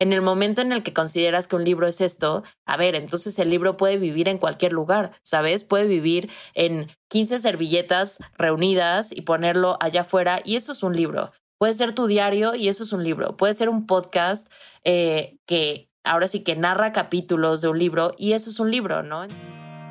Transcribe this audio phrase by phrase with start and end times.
[0.00, 3.38] En el momento en el que consideras que un libro es esto, a ver, entonces
[3.38, 5.64] el libro puede vivir en cualquier lugar, ¿sabes?
[5.64, 11.32] Puede vivir en 15 servilletas reunidas y ponerlo allá afuera y eso es un libro.
[11.58, 13.36] Puede ser tu diario y eso es un libro.
[13.36, 14.48] Puede ser un podcast
[14.84, 19.02] eh, que ahora sí que narra capítulos de un libro y eso es un libro,
[19.02, 19.26] ¿no?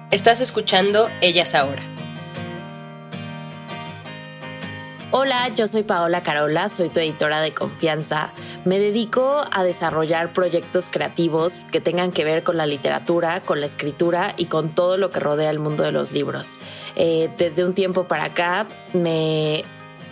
[0.09, 1.83] Estás escuchando Ellas Ahora.
[5.09, 8.33] Hola, yo soy Paola Carola, soy tu editora de confianza.
[8.65, 13.67] Me dedico a desarrollar proyectos creativos que tengan que ver con la literatura, con la
[13.67, 16.59] escritura y con todo lo que rodea el mundo de los libros.
[16.97, 19.63] Eh, desde un tiempo para acá me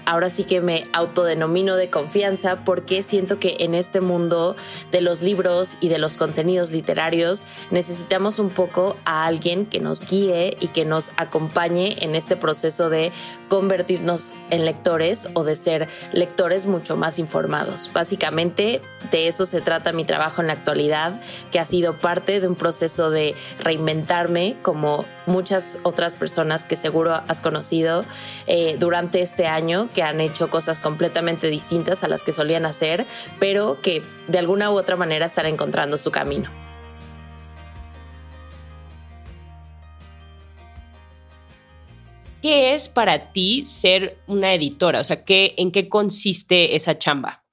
[0.05, 4.55] ahora sí que me autodenomino de confianza porque siento que en este mundo
[4.91, 10.05] de los libros y de los contenidos literarios necesitamos un poco a alguien que nos
[10.07, 13.11] guíe y que nos acompañe en este proceso de
[13.49, 17.89] convertirnos en lectores o de ser lectores mucho más informados.
[17.93, 22.47] Básicamente de eso se trata mi trabajo en la actualidad, que ha sido parte de
[22.47, 28.05] un proceso de reinventarme como muchas otras personas que seguro has conocido
[28.47, 33.05] eh, durante este año que han hecho cosas completamente distintas a las que solían hacer,
[33.39, 36.51] pero que de alguna u otra manera están encontrando su camino.
[42.41, 44.99] ¿Qué es para ti ser una editora?
[44.99, 47.43] O sea, ¿qué, ¿en qué consiste esa chamba?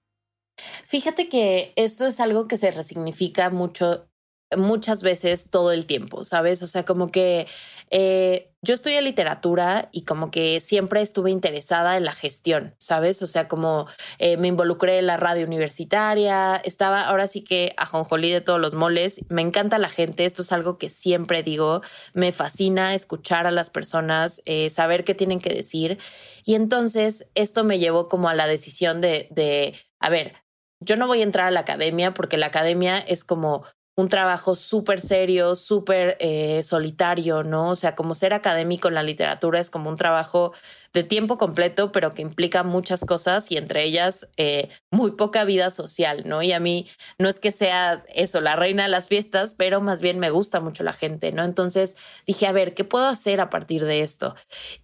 [0.87, 4.07] Fíjate que esto es algo que se resignifica mucho
[4.55, 6.63] muchas veces todo el tiempo, ¿sabes?
[6.63, 7.47] O sea, como que
[7.91, 13.21] eh, yo en literatura y como que siempre estuve interesada en la gestión, ¿sabes?
[13.21, 17.87] O sea, como eh, me involucré en la radio universitaria, estaba ahora sí que a
[17.87, 21.83] jonjolí de todos los moles, me encanta la gente, esto es algo que siempre digo,
[22.15, 25.99] me fascina escuchar a las personas, eh, saber qué tienen que decir.
[26.45, 30.35] Y entonces esto me llevó como a la decisión de, de, a ver,
[30.79, 33.65] yo no voy a entrar a la academia porque la academia es como
[33.95, 37.71] un trabajo súper serio, súper eh, solitario, ¿no?
[37.71, 40.53] O sea, como ser académico en la literatura es como un trabajo
[40.95, 45.71] de tiempo completo, pero que implica muchas cosas y entre ellas eh, muy poca vida
[45.71, 46.43] social, ¿no?
[46.43, 46.89] Y a mí
[47.19, 50.61] no es que sea eso, la reina de las fiestas, pero más bien me gusta
[50.61, 51.45] mucho la gente, ¿no?
[51.45, 54.35] Entonces dije, a ver, ¿qué puedo hacer a partir de esto?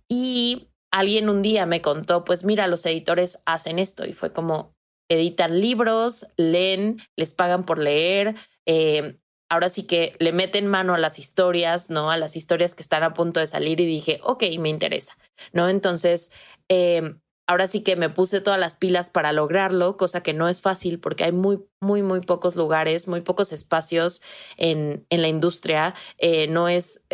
[0.07, 4.75] Y alguien un día me contó, pues mira, los editores hacen esto y fue como,
[5.09, 8.35] editan libros, leen, les pagan por leer,
[8.69, 9.19] eh,
[9.49, 12.11] ahora sí que le meten mano a las historias, ¿no?
[12.11, 15.17] A las historias que están a punto de salir y dije, ok, me interesa,
[15.53, 15.71] ¿no?
[15.71, 16.31] Entonces,
[16.69, 17.15] eh,
[17.47, 21.01] ahora sí que me puse todas las pilas para lograrlo, cosa que no es fácil
[21.01, 24.21] porque hay muy, muy, muy pocos lugares, muy pocos espacios
[24.59, 25.95] en, en la industria.
[26.19, 27.07] Eh, no es,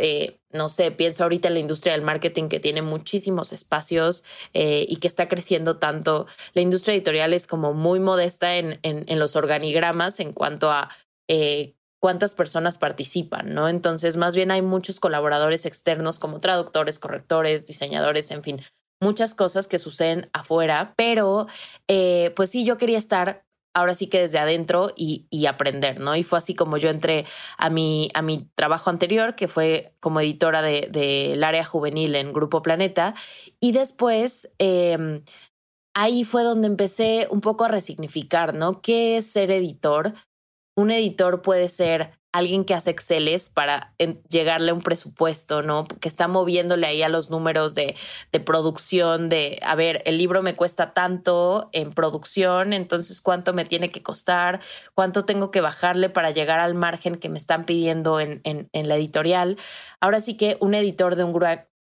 [0.50, 5.06] no sé, pienso ahorita en la industria del marketing que tiene muchísimos espacios y que
[5.06, 6.26] está creciendo tanto.
[6.52, 10.90] La industria editorial es como muy modesta en, en, en los organigramas en cuanto a
[11.28, 13.68] eh, cuántas personas participan, ¿no?
[13.68, 18.60] Entonces, más bien hay muchos colaboradores externos como traductores, correctores, diseñadores, en fin,
[19.00, 21.46] muchas cosas que suceden afuera, pero
[21.88, 26.14] eh, pues sí, yo quería estar ahora sí que desde adentro y, aprender, ¿no?
[26.14, 27.26] Y fue así como yo entré
[27.58, 32.32] a mi, a mi trabajo anterior, que fue como editora del de, área juvenil en
[32.32, 33.14] Grupo Planeta,
[33.60, 34.50] y después...
[34.58, 35.22] Em,
[35.96, 38.82] ahí fue donde empecé un poco a resignificar, ¿no?
[38.82, 40.14] ¿Qué es ser editor?
[40.76, 43.94] Un editor puede ser alguien que hace Exceles para
[44.28, 45.84] llegarle a un presupuesto, ¿no?
[45.84, 47.94] Que está moviéndole ahí a los números de,
[48.32, 53.64] de, producción, de, a ver, el libro me cuesta tanto en producción, entonces cuánto me
[53.64, 54.60] tiene que costar,
[54.94, 58.88] cuánto tengo que bajarle para llegar al margen que me están pidiendo en, en, en
[58.88, 59.56] la editorial.
[60.00, 61.32] Ahora sí que un editor de un,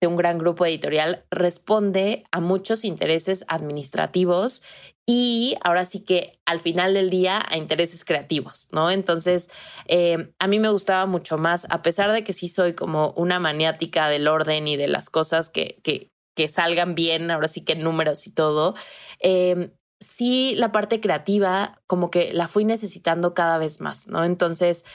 [0.02, 4.64] de un gran grupo editorial responde a muchos intereses administrativos
[5.06, 8.92] y ahora sí que al final del día a intereses creativos, ¿no?
[8.92, 9.50] Entonces,
[9.88, 13.40] eh, a mí me gustaba mucho más, a pesar de que sí soy como una
[13.40, 16.10] maniática del orden y de las cosas que, que,
[16.48, 18.74] salgan bien, ahora sí que números y todo,
[19.20, 24.24] eh, sí la parte creativa como que la fui necesitando cada vez más, ¿no?
[24.24, 24.86] Entonces,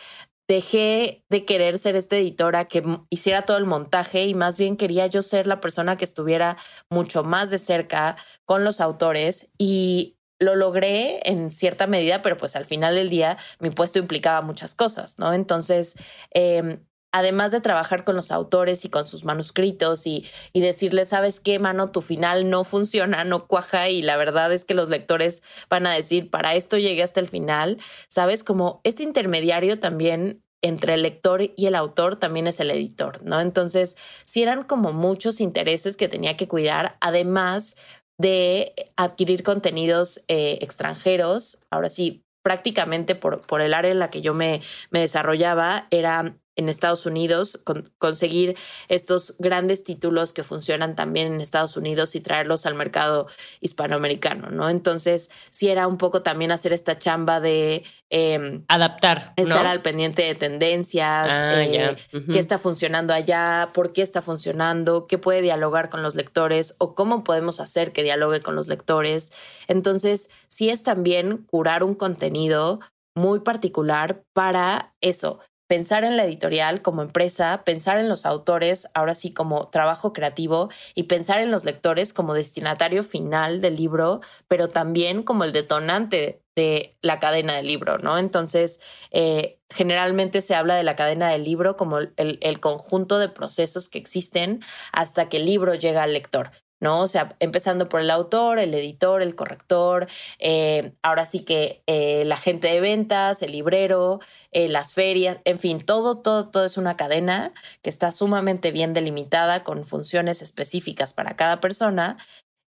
[0.48, 5.06] dejé de querer ser esta editora que hiciera todo el montaje y más bien quería
[5.06, 6.56] yo ser la persona que estuviera
[6.90, 12.56] mucho más de cerca con los autores y lo logré en cierta medida, pero pues
[12.56, 15.32] al final del día mi puesto implicaba muchas cosas, ¿no?
[15.32, 15.94] Entonces,
[16.34, 16.80] eh,
[17.14, 21.60] además de trabajar con los autores y con sus manuscritos y, y decirles, sabes qué,
[21.60, 25.40] mano, tu final no funciona, no cuaja y la verdad es que los lectores
[25.70, 27.78] van a decir, para esto llegué hasta el final,
[28.08, 33.22] sabes, como este intermediario también entre el lector y el autor también es el editor,
[33.22, 33.40] ¿no?
[33.40, 37.76] Entonces, si eran como muchos intereses que tenía que cuidar, además
[38.18, 44.20] de adquirir contenidos eh, extranjeros, ahora sí, prácticamente por, por el área en la que
[44.20, 47.60] yo me, me desarrollaba, era en Estados Unidos,
[47.98, 48.56] conseguir
[48.88, 53.26] estos grandes títulos que funcionan también en Estados Unidos y traerlos al mercado
[53.60, 54.70] hispanoamericano, ¿no?
[54.70, 60.22] Entonces, sí era un poco también hacer esta chamba de em, adaptar, estar al pendiente
[60.22, 61.96] de tendencias, ah, eh,
[62.32, 66.94] qué está funcionando allá, por qué está funcionando, qué puede dialogar con los lectores o
[66.94, 69.32] cómo podemos hacer que dialogue con los lectores.
[69.66, 72.80] Entonces, sí es también curar un contenido
[73.16, 79.14] muy particular para eso, pensar en la editorial como empresa, pensar en los autores, ahora
[79.14, 84.68] sí como trabajo creativo, y pensar en los lectores como destinatario final del libro, pero
[84.68, 88.18] también como el detonante de la cadena del libro, ¿no?
[88.18, 88.80] Entonces,
[89.10, 93.88] eh, generalmente se habla de la cadena del libro como el, el, conjunto de procesos
[93.88, 94.60] que existen
[94.92, 96.52] hasta que el libro llega al lector.
[96.84, 97.00] ¿No?
[97.00, 100.06] O sea, empezando por el autor, el editor, el corrector,
[100.38, 104.20] eh, ahora sí que eh, la gente de ventas, el librero,
[104.52, 108.92] eh, las ferias, en fin, todo, todo, todo es una cadena que está sumamente bien
[108.92, 112.18] delimitada con funciones específicas para cada persona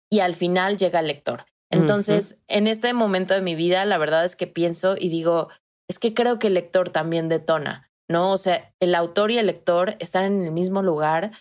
[0.08, 1.46] y al final llega el lector.
[1.72, 5.48] Entonces, en este momento de mi vida, la verdad es que pienso y digo,
[5.90, 8.30] es que creo que el lector también detona, ¿no?
[8.30, 11.32] O sea, el autor y el lector están en el mismo lugar,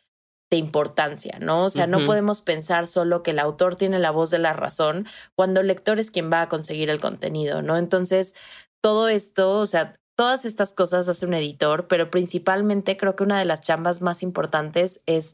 [0.53, 1.65] de importancia, ¿no?
[1.65, 5.07] O sea, no podemos pensar solo que el autor tiene la voz de la razón
[5.35, 7.75] cuando el lector es quien va a conseguir el contenido, ¿no?
[7.75, 8.35] Entonces,
[8.83, 13.39] todo esto, o sea, todas estas cosas hace un editor, pero principalmente creo que una
[13.39, 15.33] de las chambas más importantes es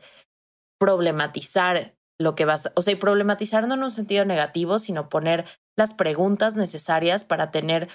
[0.80, 5.44] problematizar lo que vas, o sea, y problematizar no en un sentido negativo, sino poner
[5.78, 7.90] las preguntas necesarias para tener,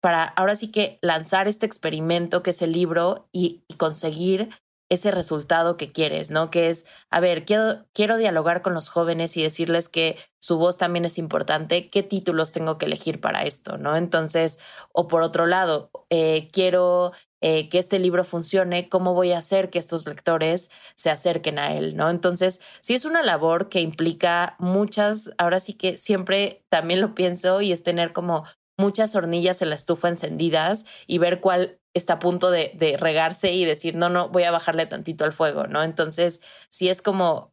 [0.00, 4.48] para ahora sí que lanzar este experimento que es el libro y, y conseguir
[4.92, 6.50] ese resultado que quieres, ¿no?
[6.50, 10.76] Que es, a ver, quiero, quiero dialogar con los jóvenes y decirles que su voz
[10.76, 13.96] también es importante, qué títulos tengo que elegir para esto, ¿no?
[13.96, 14.58] Entonces,
[14.92, 19.70] o por otro lado, eh, quiero eh, que este libro funcione, ¿cómo voy a hacer
[19.70, 22.10] que estos lectores se acerquen a él, ¿no?
[22.10, 27.62] Entonces, sí es una labor que implica muchas, ahora sí que siempre también lo pienso
[27.62, 28.44] y es tener como
[28.82, 33.52] muchas hornillas en la estufa encendidas y ver cuál está a punto de, de, regarse
[33.52, 35.82] y decir, no, no, voy a bajarle tantito al fuego, ¿no?
[35.84, 37.52] Entonces, sí es como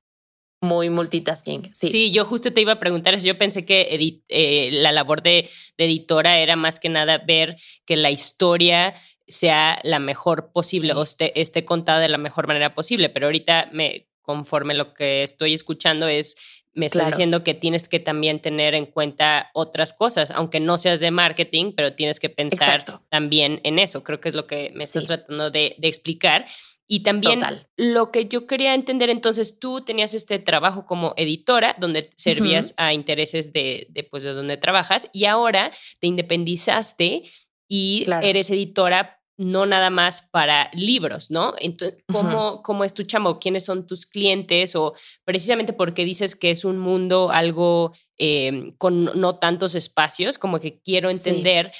[0.61, 1.69] muy multitasking.
[1.73, 3.27] Sí, sí yo justo te iba a preguntar eso.
[3.27, 7.95] Yo pensé que eh, la labor de, de, editora era más que nada ver que
[7.95, 8.95] la historia
[9.27, 13.69] sea la mejor posible o esté, esté contada de la mejor manera posible, pero ahorita
[13.71, 16.35] me conforme lo que estoy escuchando es
[16.79, 20.99] me está diciendo que tienes que también tener en cuenta otras cosas, aunque no seas
[20.99, 24.03] de marketing, pero tienes que pensar también en eso.
[24.03, 26.47] Creo que es lo que me estás tratando de, explicar.
[26.87, 27.41] Y también
[27.77, 32.93] lo que yo quería entender, entonces tú tenías este trabajo como editora, donde servías a
[32.93, 37.25] intereses de, de, pues, de donde trabajas, y ahora te independizaste
[37.67, 41.53] y eres editora no nada más para libros, ¿no?
[41.59, 43.39] Entonces, ¿cómo, ¿cómo, es tu chamo?
[43.39, 44.75] ¿Quiénes son tus clientes?
[44.75, 50.59] O precisamente porque dices que es un mundo algo em, con no tantos espacios, como
[50.59, 51.71] que quiero entender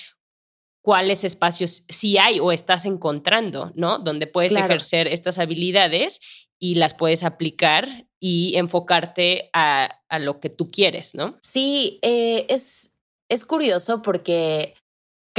[0.81, 3.99] cuáles espacios sí hay o estás encontrando, ¿no?
[3.99, 6.21] Donde puedes ejercer estas habilidades
[6.59, 11.37] y las puedes aplicar y enfocarte a, a lo que tú quieres, ¿no?
[11.41, 12.95] Sí, eh, es,
[13.27, 14.75] es curioso porque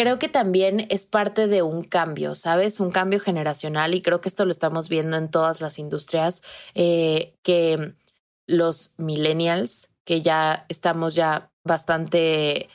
[0.00, 2.80] creo que también es parte de un cambio, ¿sabes?
[2.80, 6.42] Un cambio generacional y creo que esto lo estamos viendo en todas las industrias,
[6.74, 7.92] eh, que
[8.46, 12.70] los millennials, que ya estamos ya bastante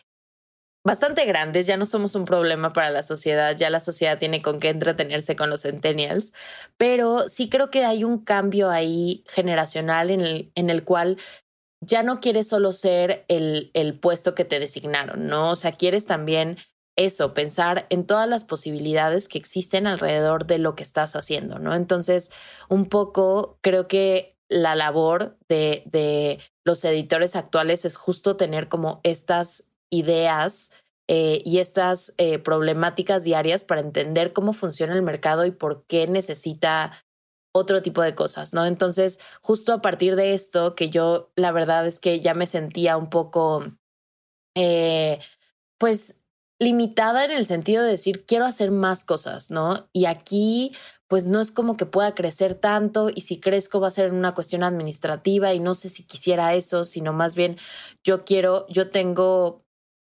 [0.85, 4.59] bastante grandes, ya no somos un problema para la sociedad, ya la sociedad tiene con
[4.59, 6.31] qué entretenerse con los centennials,
[6.77, 11.17] pero sí creo que hay un cambio ahí generacional en el, en el cual
[11.81, 15.49] ya no quieres solo ser el, el puesto que te designaron, ¿no?
[15.49, 16.57] O sea, quieres también
[16.95, 21.75] eso, pensar en todas las posibilidades que existen alrededor de lo que estás haciendo, ¿no?
[21.75, 22.31] Entonces,
[22.69, 29.01] un poco creo que la labor de, de los editores actuales es justo tener como
[29.03, 30.71] estas ideas
[31.07, 36.07] eh, y estas eh, problemáticas diarias para entender cómo funciona el mercado y por qué
[36.07, 36.93] necesita
[37.53, 38.65] otro tipo de cosas, ¿no?
[38.65, 42.97] Entonces, justo a partir de esto, que yo la verdad es que ya me sentía
[42.97, 43.63] un poco,
[44.55, 45.19] eh,
[45.77, 46.21] pues,
[46.59, 49.89] limitada en el sentido de decir, quiero hacer más cosas, ¿no?
[49.93, 50.73] Y aquí,
[51.07, 54.33] pues, no es como que pueda crecer tanto y si crezco va a ser una
[54.33, 57.57] cuestión administrativa y no sé si quisiera eso, sino más bien
[58.03, 59.63] yo quiero, yo tengo,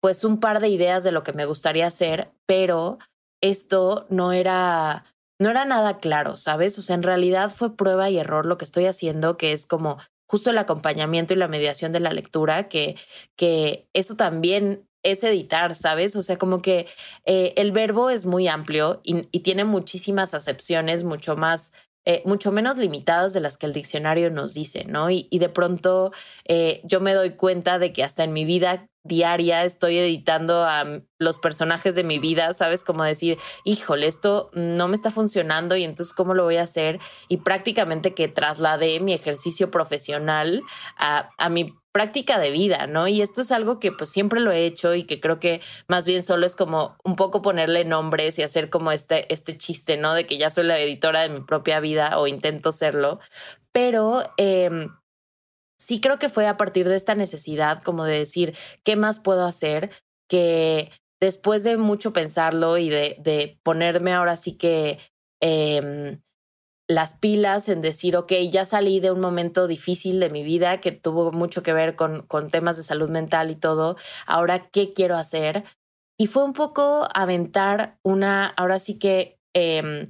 [0.02, 2.98] pues, un par de ideas de lo que me gustaría hacer, pero
[3.42, 5.06] esto no era
[5.42, 6.78] no era nada claro, ¿sabes?
[6.78, 9.98] O sea, en realidad fue prueba y error lo que estoy haciendo, que es como
[10.30, 12.96] justo el acompañamiento y la mediación de la lectura, que,
[13.36, 16.16] que eso también es editar, ¿sabes?
[16.16, 16.88] O sea, como que
[17.26, 21.72] eh, el verbo es muy amplio y, tiene muchísimas acepciones, mucho más
[22.06, 25.12] eh, mucho menos limitadas de las que el diccionario nos dice, ¿no?
[25.12, 26.12] Y, de pronto
[26.46, 31.02] eh, yo me doy cuenta de que hasta en mi vida diaria estoy editando a
[31.18, 32.84] los personajes de mi vida, ¿sabes?
[32.84, 37.00] Como decir, híjole, esto no me está funcionando y entonces cómo lo voy a hacer
[37.28, 40.62] y prácticamente que trasladé mi ejercicio profesional
[40.98, 43.08] a, a mi práctica de vida, ¿no?
[43.08, 46.06] Y esto es algo que pues siempre lo he hecho y que creo que más
[46.06, 50.14] bien solo es como un poco ponerle nombres y hacer como este, este chiste, ¿no?
[50.14, 53.20] De que ya soy la editora de mi propia vida o intento serlo,
[53.72, 54.24] pero...
[54.38, 54.88] Eh,
[55.82, 59.46] sí creo que fue a partir de esta necesidad como de decir, ¿qué más puedo
[59.46, 59.90] hacer?
[60.30, 65.00] Que después de mucho pensarlo y de, ponerme ahora sí que
[65.42, 66.22] em,
[66.88, 70.92] las pilas en decir, ok, ya salí de un momento difícil de mi vida que
[70.92, 73.98] tuvo mucho que ver con, temas de salud mental y todo,
[74.28, 75.64] ahora, ¿qué quiero hacer?
[76.16, 80.10] Y fue un poco aventar una, ahora sí que eh,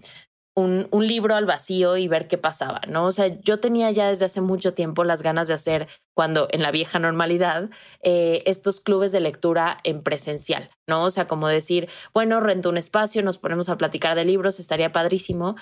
[0.56, 3.06] un, libro al vacío y ver qué pasaba, ¿no?
[3.06, 6.62] O sea, yo tenía ya desde hace mucho tiempo las ganas de hacer, cuando en
[6.62, 7.70] la vieja normalidad,
[8.04, 11.04] eh, estos clubes de lectura en presencial, ¿no?
[11.04, 14.92] O sea, como decir, bueno, rento un espacio, nos ponemos a platicar de libros, estaría
[14.92, 15.56] padrísimo.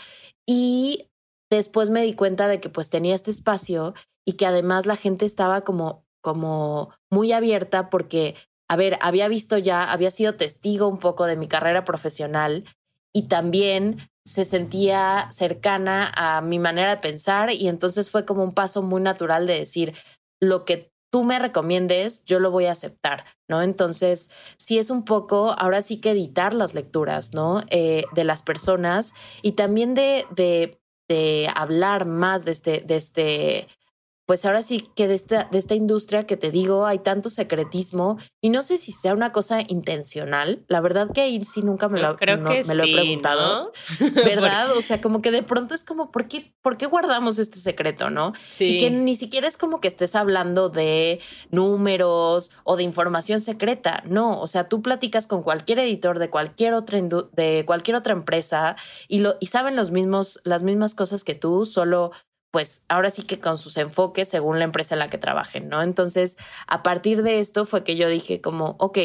[0.47, 1.07] Y
[1.51, 3.93] después me di cuenta de que pues tenía este espacio
[4.25, 8.35] y que además la gente estaba como, como muy abierta porque
[8.71, 12.65] a ver, había visto ya, había sido testigo un poco de mi carrera profesional
[13.13, 18.53] y también se sentía cercana a mi manera de pensar y entonces fue como un
[18.53, 19.93] paso muy natural de decir
[20.39, 23.63] lo que tú me recomiendes, yo lo voy a aceptar, ¿no?
[23.63, 27.63] Entonces, sí es un poco, ahora sí que editar las lecturas, ¿no?
[27.71, 33.67] Eh, de las personas y también de, de, de hablar más de este, de este
[34.29, 38.19] pues ahora sí que de esta, de esta industria que te digo hay tanto secretismo
[38.41, 40.63] y no sé si sea una cosa intencional.
[40.67, 43.71] La verdad que ahí sí nunca me lo, me lo he preguntado.
[44.13, 44.77] ¿Verdad?
[44.77, 48.11] o sea, como que de pronto es como, ¿por qué, ¿por qué guardamos este secreto?
[48.11, 48.33] ¿No?
[48.59, 51.19] Y que ni siquiera es como que estés hablando de
[51.49, 54.03] números o de información secreta.
[54.05, 58.75] No, o sea, tú platicas con cualquier editor de cualquier otra, de cualquier otra empresa
[59.07, 62.11] y, lo, y saben los mismos, las mismas cosas que tú, solo
[62.51, 65.81] pues ahora sí que con sus enfoques según la empresa en la que trabajen, ¿no?
[65.81, 66.37] Entonces,
[66.67, 68.97] a partir de esto fue que yo dije como, ok,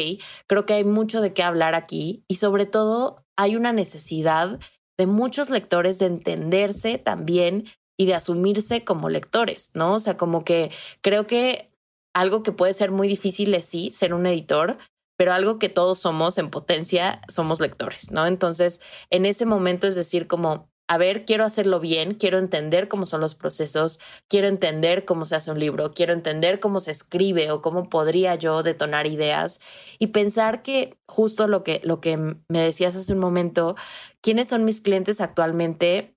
[0.47, 4.59] creo que hay mucho de qué hablar aquí y sobre todo hay una necesidad
[4.97, 7.65] de muchos lectores de entenderse también
[7.97, 9.93] y de asumirse como lectores, ¿no?
[9.93, 10.71] O sea, como que
[11.01, 11.71] creo que
[12.13, 14.77] algo que puede ser muy difícil es sí ser un editor,
[15.17, 18.25] pero algo que todos somos en potencia somos lectores, ¿no?
[18.25, 23.05] Entonces, en ese momento es decir, como a ver, quiero hacerlo bien, quiero entender cómo
[23.05, 27.49] son los procesos, quiero entender cómo se hace un libro, quiero entender cómo se escribe
[27.51, 29.59] o cómo podría yo detonar ideas
[29.97, 33.75] y pensar que justo lo que, lo que me decías hace un momento,
[34.21, 36.15] quiénes son mis clientes actualmente,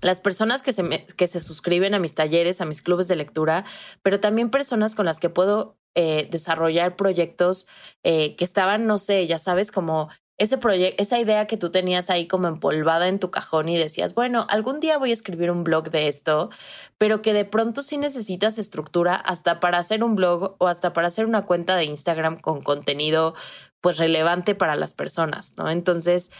[0.00, 3.64] las personas que se, que se suscriben a mis talleres, a mis clubes de lectura,
[4.02, 7.66] pero también personas con las que puedo eh, desarrollar proyectos
[8.02, 12.10] eh, que estaban, no sé, ya sabes, como ese proyecto, esa idea que tú tenías
[12.10, 15.64] ahí como empolvada en tu cajón y decías, bueno, algún día voy a escribir un
[15.64, 16.50] blog de esto,
[16.98, 21.08] pero que de pronto sí necesitas estructura hasta para hacer un blog o hasta para
[21.08, 23.34] hacer una cuenta de Instagram con contenido
[23.80, 25.70] pues relevante para las personas, ¿no?
[25.70, 26.30] Entonces,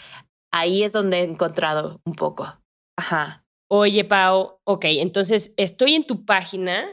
[0.52, 2.58] ahí es donde he encontrado un poco.
[2.98, 3.44] Ajá.
[3.70, 6.86] Oye, Pau, ok, entonces estoy en tu página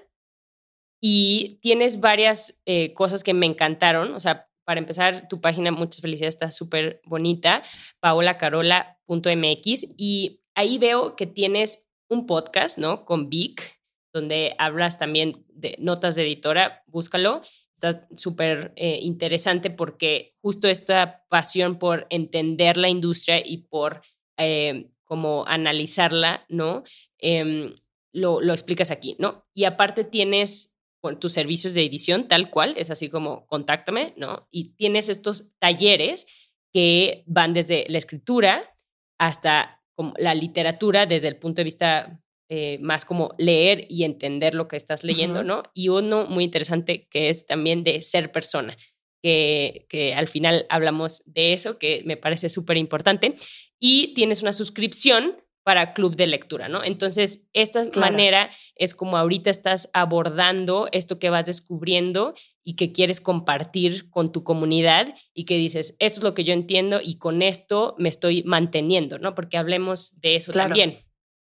[1.01, 6.01] y tienes varias eh, cosas que me encantaron, o sea, para empezar, tu página, muchas
[6.01, 7.63] felicidades, está súper bonita,
[7.99, 13.05] paolacarola.mx, y ahí veo que tienes un podcast, ¿no?
[13.05, 13.79] Con Vic,
[14.13, 17.41] donde hablas también de notas de editora, búscalo.
[17.73, 24.01] Está súper eh, interesante porque justo esta pasión por entender la industria y por
[24.37, 26.83] eh, como analizarla, ¿no?
[27.17, 27.73] Em,
[28.13, 29.45] lo, lo explicas aquí, ¿no?
[29.53, 30.72] Y aparte tienes
[31.03, 34.47] con tus servicios de edición tal cual, es así como contáctame, ¿no?
[34.51, 36.25] Y tienes estos talleres
[36.73, 38.73] que van desde la escritura
[39.19, 44.55] hasta como la literatura desde el punto de vista eh, más como leer y entender
[44.55, 45.63] lo que estás leyendo, ¿no?
[45.73, 48.77] Y uno muy interesante que es también de ser persona,
[49.21, 53.35] que, que al final hablamos de eso, que me parece súper importante.
[53.77, 56.83] Y tienes una suscripción para club de lectura, ¿no?
[56.83, 63.21] Entonces, esta manera es como ahorita estás abordando esto que vas descubriendo y que quieres
[63.21, 67.41] compartir con tu comunidad y que dices, esto es lo que yo entiendo y con
[67.41, 69.35] esto me estoy manteniendo, ¿no?
[69.35, 70.99] Porque hablemos de eso también.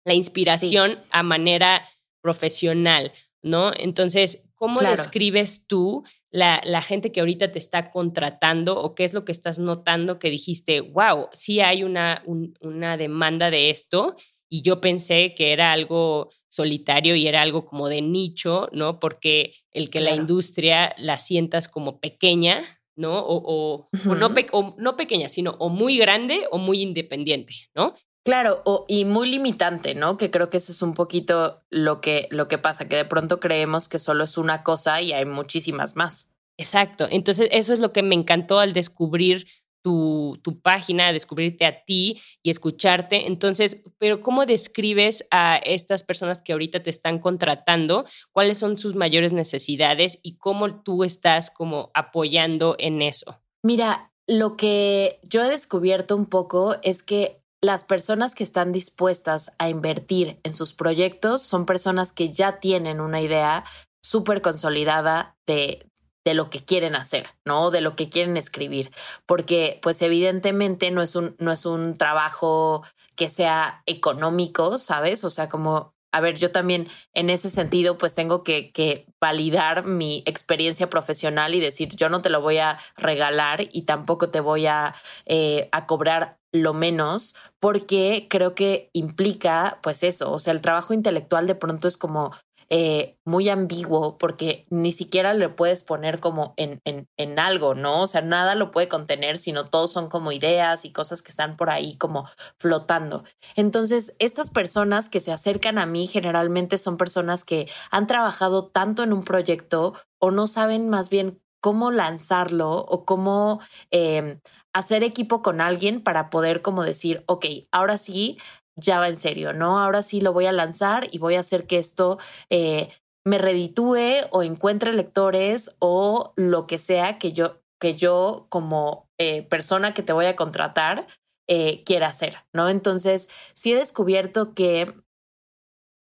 [0.06, 1.88] La inspiración a manera
[2.22, 3.12] profesional,
[3.44, 3.72] ¿no?
[3.75, 9.13] Entonces, ¿cómo describes tú la, la, gente que ahorita te está contratando o qué es
[9.13, 12.24] lo que estás notando que dijiste, wow, sí hay una,
[12.60, 14.16] una demanda de esto
[14.50, 19.00] y yo pensé que era algo solitario y era algo como de nicho, ¿no?
[19.00, 22.63] Porque el que la industria la sientas como pequeña,
[22.96, 23.20] ¿no?
[23.20, 27.96] O, o, no o, no pequeña, sino o muy grande o muy independiente, ¿no?
[28.26, 30.18] Claro, o, y muy limitante, ¿no?
[30.18, 33.40] Que creo que eso es un poquito lo que, lo que pasa, que de pronto
[33.40, 36.30] creemos que solo es una cosa y hay muchísimas más.
[36.58, 37.08] Exacto.
[37.10, 39.48] Entonces, eso es lo que me encantó al descubrir
[39.82, 43.28] tu, tu página, descubrirte a ti y escucharte.
[43.28, 48.06] Entonces, pero ¿cómo describes a estas personas que ahorita te están contratando?
[48.32, 53.40] ¿Cuáles son sus mayores necesidades y cómo tú estás como apoyando en eso?
[53.64, 59.51] Mira, lo que yo he descubierto un poco es que las personas que están dispuestas
[59.58, 63.66] a invertir en sus proyectos son personas que ya tienen una idea
[64.01, 65.86] súper consolidada de,
[66.25, 67.70] de lo que quieren hacer, ¿no?
[67.70, 68.92] De lo que quieren escribir,
[69.25, 72.84] porque pues evidentemente no es un, no es un trabajo
[73.16, 75.24] que sea económico, ¿sabes?
[75.25, 79.86] O sea, como a ver, yo también en ese sentido, pues tengo que, que, validar
[79.86, 84.39] mi experiencia profesional y decir, yo no te lo voy a regalar y tampoco te
[84.39, 90.54] voy a, eh, a cobrar lo menos, porque creo que implica, pues eso, o sea,
[90.54, 92.32] el trabajo intelectual de pronto es como
[92.72, 98.03] eh, muy ambiguo porque ni siquiera le puedes poner como en, en, en, algo, ¿no?
[98.03, 101.58] O sea, nada lo puede contener, sino todos son como ideas y cosas que están
[101.58, 102.27] por ahí como
[102.60, 103.24] flotando.
[103.55, 109.01] Entonces, estas personas que se acercan a mí generalmente son personas que han trabajado tanto
[109.01, 113.62] en un proyecto o no saben más bien cómo lanzarlo o cómo...
[113.90, 114.40] Eh,
[114.74, 118.38] hacer equipo con alguien para poder como decir, ok, ahora sí
[118.79, 119.79] ya va en serio, ¿no?
[119.79, 122.18] Ahora sí lo voy a lanzar y voy a hacer que esto
[122.50, 122.89] eh,
[123.25, 129.44] me reditúe o encuentre lectores o lo que sea que yo, que yo como eh,
[129.44, 131.07] persona que te voy a contratar
[131.48, 132.70] eh, quiera hacer, ¿no?
[132.70, 134.94] Entonces, sí he descubierto que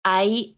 [0.03, 0.57] hay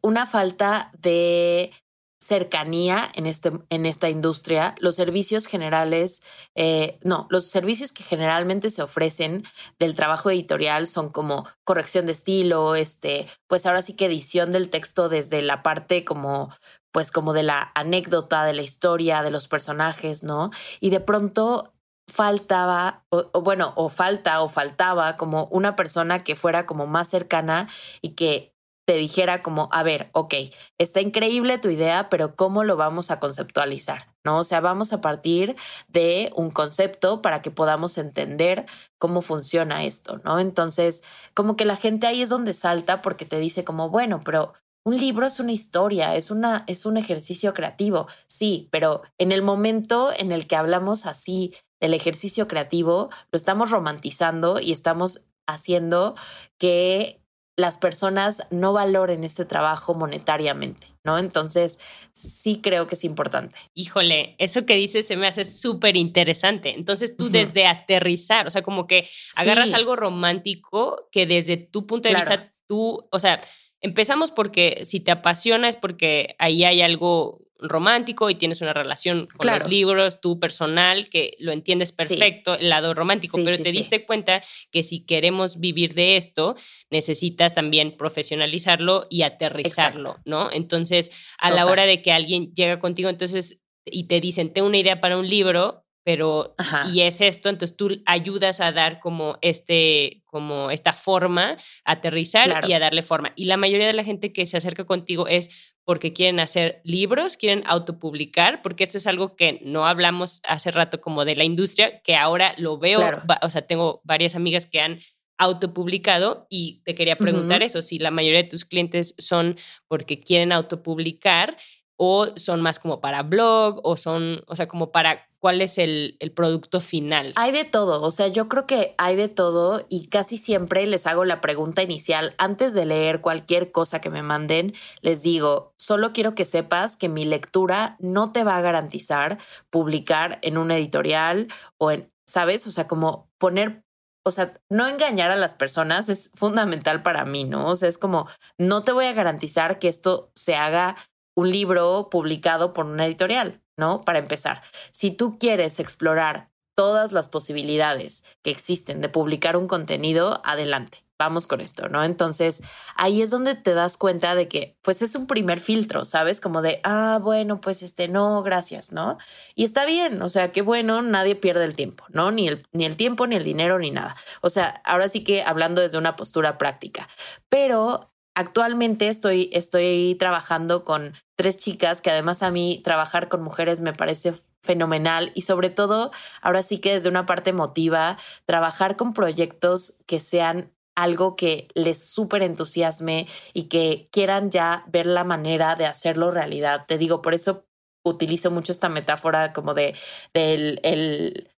[0.00, 1.72] una falta de
[2.20, 6.20] cercanía en, este, en esta industria, los servicios generales,
[6.54, 9.44] eh, no, los servicios que generalmente se ofrecen
[9.78, 14.68] del trabajo editorial son como corrección de estilo, este, pues ahora sí que edición del
[14.68, 16.50] texto desde la parte como,
[16.92, 20.50] pues como de la anécdota, de la historia, de los personajes, ¿no?
[20.78, 21.72] Y de pronto
[22.06, 27.68] faltaba, o, bueno, o falta o faltaba como una persona que fuera como más cercana
[28.02, 28.52] y que
[28.90, 30.34] te dijera como, a ver, ok,
[30.76, 34.12] está increíble tu idea, pero ¿cómo lo vamos a conceptualizar?
[34.24, 34.40] ¿No?
[34.40, 35.54] O sea, vamos a partir
[35.86, 38.66] de un concepto para que podamos entender
[38.98, 40.40] cómo funciona esto, ¿no?
[40.40, 44.54] Entonces, como que la gente ahí es donde salta porque te dice como, bueno, pero
[44.84, 49.42] un libro es una historia, es, una, es un ejercicio creativo, sí, pero en el
[49.42, 56.16] momento en el que hablamos así del ejercicio creativo, lo estamos romantizando y estamos haciendo
[56.58, 57.19] que
[57.60, 61.18] las personas no valoren este trabajo monetariamente, ¿no?
[61.18, 61.78] Entonces,
[62.12, 63.56] sí creo que es importante.
[63.74, 66.74] Híjole, eso que dices se me hace súper interesante.
[66.74, 72.08] Entonces, tú desde aterrizar, o sea, como que agarras algo romántico que desde tu punto
[72.08, 73.40] de vista, tú, o sea,
[73.80, 79.26] empezamos porque si te apasiona es porque ahí hay algo romántico y tienes una relación
[79.36, 84.04] con los libros, tú personal, que lo entiendes perfecto, el lado romántico, pero te diste
[84.04, 86.56] cuenta que si queremos vivir de esto,
[86.90, 90.50] necesitas también profesionalizarlo y aterrizarlo, ¿no?
[90.52, 94.78] Entonces, a la hora de que alguien llega contigo, entonces, y te dicen, tengo una
[94.78, 96.54] idea para un libro, pero
[96.92, 102.68] y es esto, entonces tú ayudas a dar como este como esta forma, a aterrizar
[102.68, 103.32] y a darle forma.
[103.34, 105.50] Y la mayoría de la gente que se acerca contigo es
[105.84, 111.00] porque quieren hacer libros, quieren autopublicar, porque esto es algo que no hablamos hace rato
[111.00, 113.00] como de la industria, que ahora lo veo,
[113.42, 115.00] o sea, tengo varias amigas que han
[115.38, 119.56] autopublicado y te quería preguntar eso, si la mayoría de tus clientes son
[119.88, 121.56] porque quieren autopublicar
[122.02, 126.16] o son más como para blog o son, o sea, como para cuál es el,
[126.20, 127.34] el, producto final.
[127.36, 131.06] Hay de todo, o sea, yo creo que hay de todo y casi siempre les
[131.06, 136.14] hago la pregunta inicial antes de leer cualquier cosa que me manden, les digo, solo
[136.14, 139.36] quiero que sepas que mi lectura no te va a garantizar
[139.68, 142.66] publicar en un editorial o en, ¿sabes?
[142.66, 143.84] O sea, como poner
[144.22, 147.66] o sea, no engañar a las personas es fundamental para mí, ¿no?
[147.66, 150.96] O sea, es como, no te voy a garantizar que esto se haga
[151.34, 154.02] un libro publicado por una editorial, ¿no?
[154.02, 160.40] Para empezar, si tú quieres explorar todas las posibilidades que existen de publicar un contenido,
[160.44, 162.02] adelante vamos con esto, ¿no?
[162.02, 162.62] Entonces
[162.96, 166.40] ahí es donde te das cuenta de que pues es un primer filtro, ¿sabes?
[166.40, 169.18] Como de, ah, bueno, pues este, no, gracias, ¿no?
[169.54, 172.30] Y está bien, o sea, qué bueno, nadie pierde el tiempo, ¿no?
[172.30, 174.16] Ni el, ni el tiempo, ni el dinero, ni nada.
[174.40, 177.06] O sea, ahora sí que hablando desde una postura práctica,
[177.50, 183.82] pero actualmente estoy, estoy trabajando con tres chicas que además a mí trabajar con mujeres
[183.82, 189.12] me parece fenomenal y sobre todo ahora sí que desde una parte emotiva, trabajar con
[189.12, 195.74] proyectos que sean algo que les súper entusiasme y que quieran ya ver la manera
[195.74, 196.86] de hacerlo realidad.
[196.88, 197.66] Te digo, por eso
[198.04, 199.94] utilizo mucho esta metáfora como de
[200.32, 201.50] el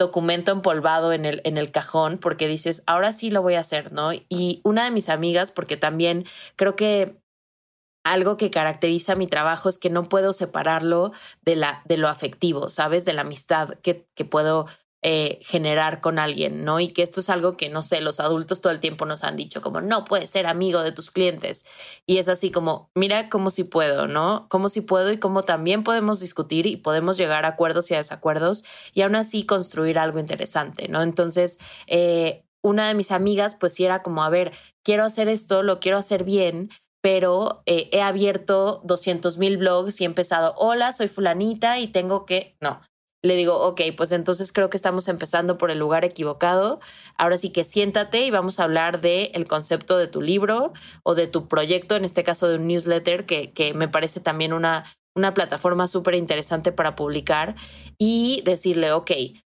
[0.00, 3.92] documento empolvado en el, en el cajón, porque dices, ahora sí lo voy a hacer,
[3.92, 4.12] ¿no?
[4.28, 6.24] Y una de mis amigas, porque también
[6.56, 7.20] creo que
[8.02, 12.70] algo que caracteriza mi trabajo es que no puedo separarlo de, la, de lo afectivo,
[12.70, 13.04] ¿sabes?
[13.04, 14.66] De la amistad que, que puedo
[15.02, 16.78] eh, generar con alguien, ¿no?
[16.78, 19.34] Y que esto es algo que, no sé, los adultos todo el tiempo nos han
[19.34, 21.64] dicho, como, no puedes ser amigo de tus clientes.
[22.06, 24.46] Y es así como, mira cómo si puedo, ¿no?
[24.50, 27.98] Cómo si puedo y cómo también podemos discutir y podemos llegar a acuerdos y a
[27.98, 31.02] desacuerdos y aún así construir algo interesante, ¿no?
[31.02, 34.52] Entonces, eh, una de mis amigas, pues sí era como, a ver,
[34.84, 36.68] quiero hacer esto, lo quiero hacer bien,
[37.02, 42.26] pero eh, he abierto 200 mil blogs y he empezado, hola, soy fulanita y tengo
[42.26, 42.82] que, no,
[43.22, 46.80] le digo, ok, pues entonces creo que estamos empezando por el lugar equivocado.
[47.16, 51.14] Ahora sí que siéntate y vamos a hablar del el concepto de tu libro o
[51.14, 54.84] de tu proyecto, en este caso de un newsletter, que, que me parece también una,
[55.14, 57.54] una plataforma súper interesante para publicar
[57.98, 59.10] y decirle, ok,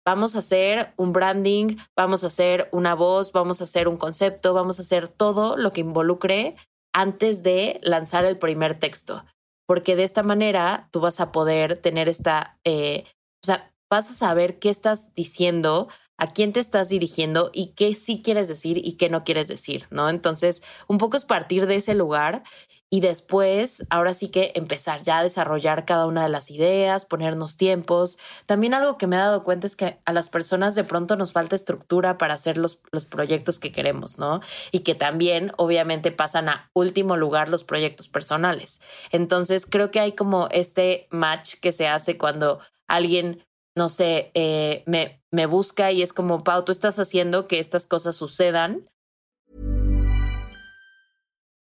[0.05, 4.53] vamos a hacer un branding, vamos a hacer una voz, vamos a hacer un concepto,
[4.53, 6.55] vamos a hacer todo lo que involucre
[6.93, 9.25] antes de lanzar el primer texto.
[9.67, 12.59] Porque de esta manera tú vas a poder tener esta...
[12.63, 13.05] Eh,
[13.45, 17.93] o sea, vas a saber qué estás diciendo, a quién te estás dirigiendo y qué
[17.93, 20.09] sí quieres decir y qué no quieres decir, ¿no?
[20.09, 22.41] Entonces, un poco es partir de ese lugar
[22.89, 27.57] y después, ahora sí que empezar ya a desarrollar cada una de las ideas, ponernos
[27.57, 28.17] tiempos.
[28.47, 31.31] También algo que me he dado cuenta es que a las personas de pronto nos
[31.31, 34.39] falta estructura para hacer los, los proyectos que queremos, ¿no?
[34.71, 38.81] Y que también obviamente pasan a último lugar los proyectos personales.
[39.11, 43.43] Entonces, creo que hay como este match que se hace cuando alguien,
[43.75, 47.87] no sé, eh, me, me busca y es como, Pau, tú estás haciendo que estas
[47.87, 48.85] cosas sucedan.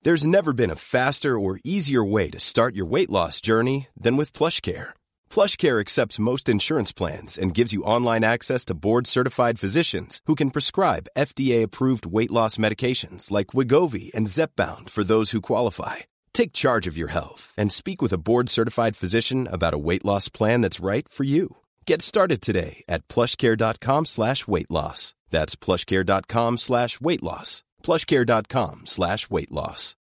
[0.03, 4.17] There's never been a faster or easier way to start your weight loss journey than
[4.17, 4.95] with PlushCare.
[5.29, 10.49] PlushCare accepts most insurance plans and gives you online access to board-certified physicians who can
[10.49, 15.97] prescribe FDA-approved weight loss medications like Wigovi and Zepbound for those who qualify.
[16.33, 20.05] Take charge of your health and speak with a board certified physician about a weight
[20.05, 21.57] loss plan that's right for you.
[21.85, 25.13] Get started today at plushcare.com slash weight loss.
[25.29, 27.63] That's plushcare.com slash weight loss.
[27.83, 29.95] Plushcare.com slash weight loss.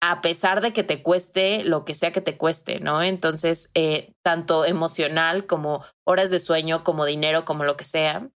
[0.00, 3.02] A pesar de que te cueste lo que sea que te cueste, ¿no?
[3.02, 8.30] Entonces, eh, tanto emocional como horas de sueño, como dinero, como lo que sea.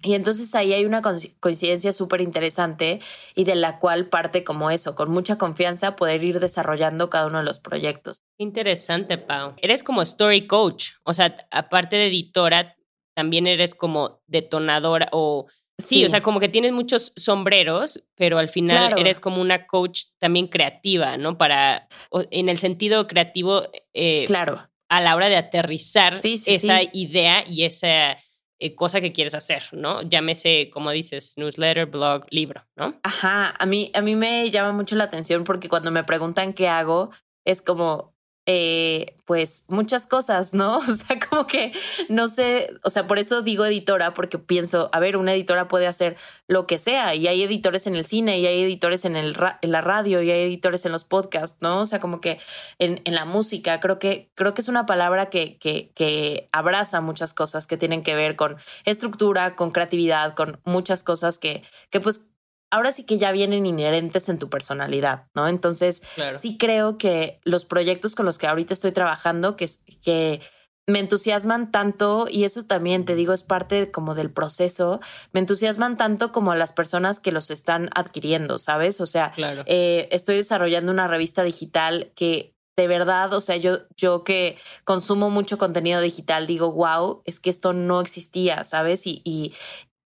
[0.00, 1.02] Y entonces ahí hay una
[1.40, 3.00] coincidencia súper interesante
[3.34, 7.38] y de la cual parte como eso, con mucha confianza poder ir desarrollando cada uno
[7.38, 8.22] de los proyectos.
[8.38, 9.54] Interesante, Pau.
[9.56, 12.76] Eres como story coach, o sea, aparte de editora,
[13.14, 15.46] también eres como detonadora o...
[15.80, 20.06] Sí, o sea, como que tienes muchos sombreros, pero al final eres como una coach
[20.18, 21.38] también creativa, ¿no?
[21.38, 21.88] Para,
[22.30, 23.62] en el sentido creativo,
[23.94, 24.68] eh, claro.
[24.88, 28.18] a la hora de aterrizar esa idea y esa
[28.60, 30.02] eh, cosa que quieres hacer, ¿no?
[30.02, 32.98] Llámese, como dices, newsletter, blog, libro, ¿no?
[33.02, 36.68] Ajá, a mí, a mí me llama mucho la atención porque cuando me preguntan qué
[36.68, 37.10] hago,
[37.44, 38.14] es como,
[38.50, 40.78] eh, pues muchas cosas, ¿no?
[40.88, 41.70] O sea, como que
[42.08, 45.86] no sé, o sea, por eso digo editora, porque pienso, a ver, una editora puede
[45.86, 49.36] hacer lo que sea y hay editores en el cine y hay editores en, el
[49.60, 51.80] en la radio y hay editores en los podcasts, ¿no?
[51.80, 52.40] O sea, como que
[52.78, 57.02] en, en la música, creo que, creo que es una palabra que, que, que abraza
[57.02, 58.56] muchas cosas que tienen que ver con
[58.86, 62.27] estructura, con creatividad, con muchas cosas que, que pues
[62.70, 65.48] ahora sí que ya vienen inherentes en tu personalidad, ¿no?
[65.48, 66.38] Entonces, Claro.
[66.38, 69.68] sí creo que los proyectos con los que ahorita estoy trabajando, que,
[70.02, 70.40] que
[70.86, 75.00] me entusiasman tanto, y eso también te digo, es parte como del proceso,
[75.32, 79.00] me entusiasman tanto como a las personas que los están adquiriendo, ¿sabes?
[79.00, 79.64] O sea, Claro.
[79.66, 85.30] eh, estoy desarrollando una revista digital que de verdad, o sea, yo, yo que consumo
[85.30, 89.04] mucho contenido digital, digo, wow, es que esto no existía, ¿sabes?
[89.04, 89.52] Y, y,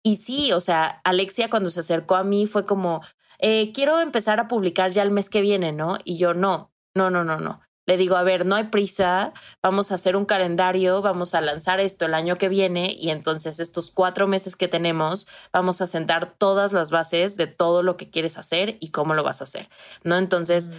[0.03, 3.03] y sí, o sea, Alexia cuando se acercó a mí fue como,
[3.39, 5.99] eh, quiero empezar a publicar ya el mes que viene, ¿no?
[6.05, 7.61] Y yo, no, no, no, no, no.
[7.87, 9.33] Le digo, a ver, no hay prisa,
[9.63, 13.59] vamos a hacer un calendario, vamos a lanzar esto el año que viene y entonces
[13.59, 18.09] estos cuatro meses que tenemos, vamos a sentar todas las bases de todo lo que
[18.09, 19.69] quieres hacer y cómo lo vas a hacer,
[20.05, 20.17] ¿no?
[20.19, 20.71] Entonces,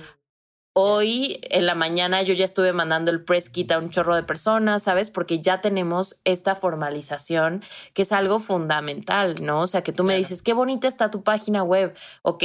[0.74, 4.24] Hoy en la mañana yo ya estuve mandando el press kit a un chorro de
[4.24, 5.10] personas, ¿sabes?
[5.10, 7.62] Porque ya tenemos esta formalización
[7.94, 9.62] que es algo fundamental, ¿no?
[9.62, 12.44] O sea, que tú me dices, qué bonita está tu página web, ok,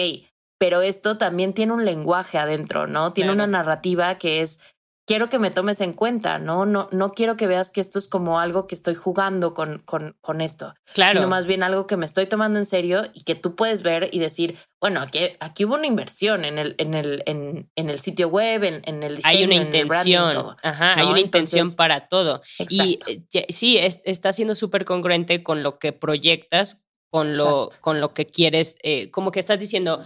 [0.59, 3.13] pero esto también tiene un lenguaje adentro, ¿no?
[3.13, 3.45] Tiene Claro.
[3.45, 4.59] una narrativa que es,
[5.07, 6.67] quiero que me tomes en cuenta, ¿no?
[6.67, 10.17] No, no quiero que veas que esto es como algo que estoy jugando con, con,
[10.21, 11.13] con esto Claro.
[11.21, 14.09] sino más bien algo que me estoy tomando en serio y que tú puedes ver
[14.13, 18.01] y decir, bueno, aquí, aquí hubo una inversión en el, en el, en, en el
[18.01, 20.57] sitio web, en, en el diseño, hay una en el branding, intención, todo.
[20.63, 21.11] ajá, hay ¿no?
[21.13, 22.43] una intención Entonces, para todo.
[22.69, 23.11] Y Exacto.
[23.13, 28.01] eh, ya- sí, es- está siendo súper congruente con lo que proyectas, con lo, con
[28.01, 30.03] lo que quieres, eh, como que estás diciendo,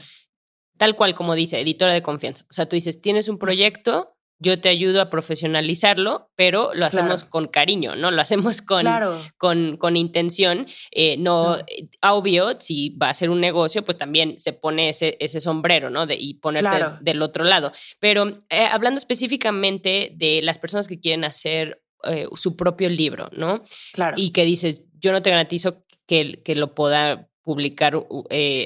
[0.76, 2.44] tal cual como dice, editora de confianza.
[2.50, 7.20] O sea, tú dices, tienes un proyecto, yo te ayudo a profesionalizarlo, pero lo hacemos
[7.20, 7.30] Claro.
[7.30, 8.10] con cariño, ¿no?
[8.10, 9.20] Lo hacemos con, Claro.
[9.38, 10.66] con, con intención.
[10.90, 11.58] eh, no, No.
[11.66, 15.90] eh, obvio, si va a ser un negocio, pues también se pone ese, ese sombrero,
[15.90, 16.06] ¿no?
[16.06, 16.98] De, y ponerte Claro.
[17.00, 17.72] del otro lado.
[17.98, 23.62] Pero eh, hablando específicamente de las personas que quieren hacer eh, su propio libro, ¿no?
[23.92, 24.16] Claro.
[24.18, 27.94] Y que dices, yo no te garantizo que, que lo pueda publicar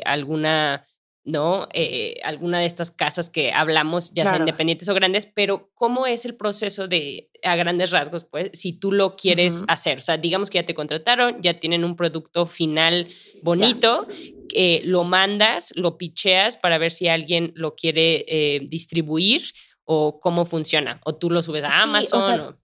[0.05, 0.87] alguna,
[1.25, 1.69] ¿no?
[1.73, 4.39] Eh, alguna de estas casas que hablamos, ya Claro.
[4.41, 8.93] independientes o grandes, pero ¿cómo es el proceso de, a grandes rasgos, pues, si tú
[8.93, 9.99] lo quieres hacer?
[10.01, 13.09] O sea, digamos que ya te contrataron, ya tienen un producto final
[13.43, 14.07] bonito,
[14.53, 19.53] eh, lo mandas, lo picheas para ver si alguien lo quiere eh, distribuir
[19.85, 22.21] o cómo funciona, o tú lo subes a Sí, o Amazon.
[22.23, 22.57] sea, o-.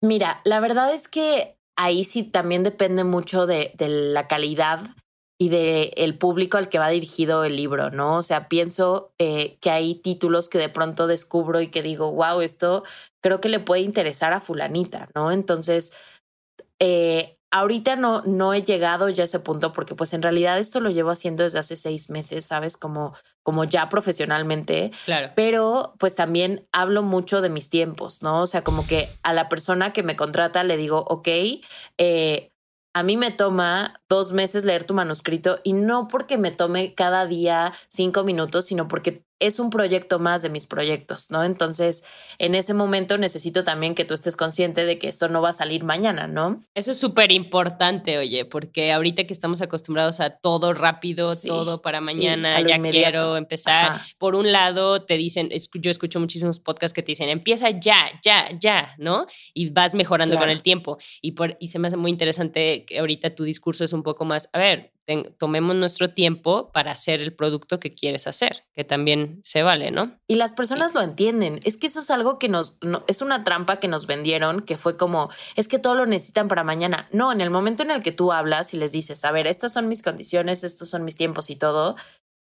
[0.00, 4.80] Mira, la verdad es que ahí sí también depende mucho de, de la calidad
[5.42, 8.18] y de el público al que va dirigido el libro, ¿no?
[8.18, 12.40] O sea, pienso eh, que hay títulos que de pronto descubro y que digo, wow,
[12.42, 12.84] esto
[13.20, 15.32] creo que le puede interesar a fulanita, ¿no?
[15.32, 15.92] Entonces,
[16.78, 20.78] eh, ahorita no, no he llegado ya a ese punto porque pues en realidad esto
[20.78, 22.76] lo llevo haciendo desde hace seis meses, ¿sabes?
[22.76, 25.32] Como, como ya profesionalmente Claro.
[25.34, 28.42] pero pues también hablo mucho de mis tiempos, ¿no?
[28.42, 31.28] O sea, como que a la persona que me contrata le digo, ok,
[31.98, 32.51] eh,
[32.94, 37.26] a mí me toma dos meses leer tu manuscrito y no porque me tome cada
[37.26, 41.42] día cinco minutos, sino porque es un proyecto más de mis proyectos, ¿no?
[41.44, 42.04] Entonces,
[42.38, 45.52] en ese momento necesito también que tú estés consciente de que esto no va a
[45.52, 46.60] salir mañana, ¿no?
[46.74, 51.82] Eso es súper importante, oye, porque ahorita que estamos acostumbrados a todo rápido, Sí, todo
[51.82, 53.10] para mañana, ya inmediato.
[53.10, 53.84] quiero empezar.
[53.86, 54.06] Ajá.
[54.18, 58.48] Por un lado, te dicen, yo escucho muchísimos podcasts que te dicen, empieza ya, ya,
[58.60, 59.26] ya, ¿no?
[59.54, 60.98] Y vas mejorando con el tiempo.
[61.20, 64.24] Y, por, y se me hace muy interesante que ahorita tu discurso es un poco
[64.24, 68.84] más, a ver, ten- tomemos nuestro tiempo para hacer el producto que quieres hacer, que
[68.84, 70.18] también se vale, ¿no?
[70.26, 71.60] Y las personas lo entienden.
[71.64, 74.76] Es que eso es algo que nos, no- es una trampa que nos vendieron, que
[74.76, 77.08] fue como, es que todo lo necesitan para mañana.
[77.12, 79.72] No, en el momento en el que tú hablas y les dices, a ver, estas
[79.72, 81.96] son mis condiciones, estos son mis tiempos y todo,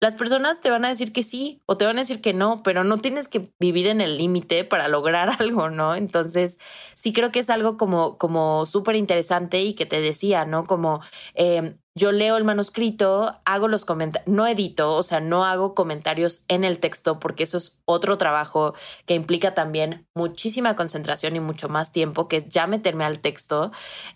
[0.01, 2.63] las personas te van a decir que sí o te van a decir que no,
[2.63, 5.93] pero no tienes que vivir en el límite para lograr algo, ¿no?
[5.95, 6.57] Entonces,
[6.95, 10.65] sí creo que es algo como, como súper interesante y que te decía, ¿no?
[10.65, 11.01] Como
[11.35, 16.45] eh, yo leo el manuscrito, hago los comentarios, no edito, o sea, no hago comentarios
[16.47, 18.73] en el texto porque eso es otro trabajo
[19.05, 23.71] que implica también muchísima concentración y mucho más tiempo, que es ya meterme al texto.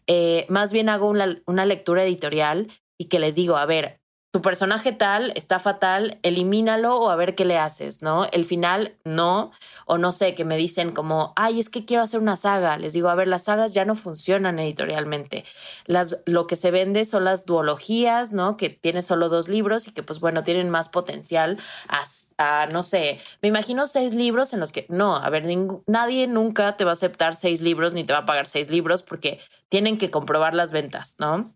[0.07, 4.01] Eh, más bien hago una, una lectura editorial y que les digo, a ver,
[4.35, 8.27] tu personaje tal está fatal, elimínalo o a ver qué le haces, ¿no?
[8.33, 9.53] El final no,
[9.85, 12.77] o no sé, que me dicen como, ay, es que quiero hacer una saga.
[12.77, 15.45] Les digo, a ver, las sagas ya no funcionan editorialmente.
[15.85, 18.57] Las, lo que se vende son las duologías, ¿no?
[18.57, 22.03] Que tiene solo dos libros y que, pues bueno, tienen más potencial a,
[22.37, 25.45] a, no sé, me imagino seis libros en los que, no, a ver,
[25.87, 29.01] nadie nunca te va a aceptar seis libros ni te va a pagar seis libros
[29.01, 31.55] porque tienen que comprobar las ventas, ¿no?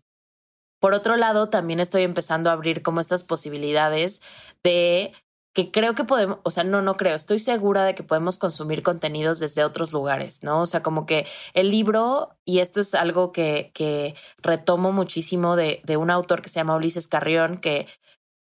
[0.80, 4.20] Por otro lado, también estoy empezando a abrir como estas posibilidades
[4.64, 5.12] de
[5.52, 8.82] que creo que podemos, o sea, no, no creo, estoy segura de que podemos consumir
[8.82, 10.62] contenidos desde otros lugares, ¿no?
[10.62, 15.80] O sea, como que el libro, y esto es algo que, que retomo muchísimo de,
[15.84, 17.88] de un autor que se llama Ulises Carrión, que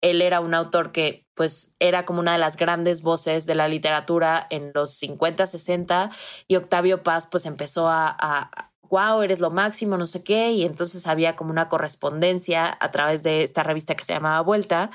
[0.01, 3.67] él era un autor que pues era como una de las grandes voces de la
[3.67, 6.11] literatura en los 50, 60
[6.47, 10.63] y Octavio Paz pues empezó a, a wow, eres lo máximo, no sé qué, y
[10.63, 14.89] entonces había como una correspondencia a través de esta revista que se llamaba Vuelta,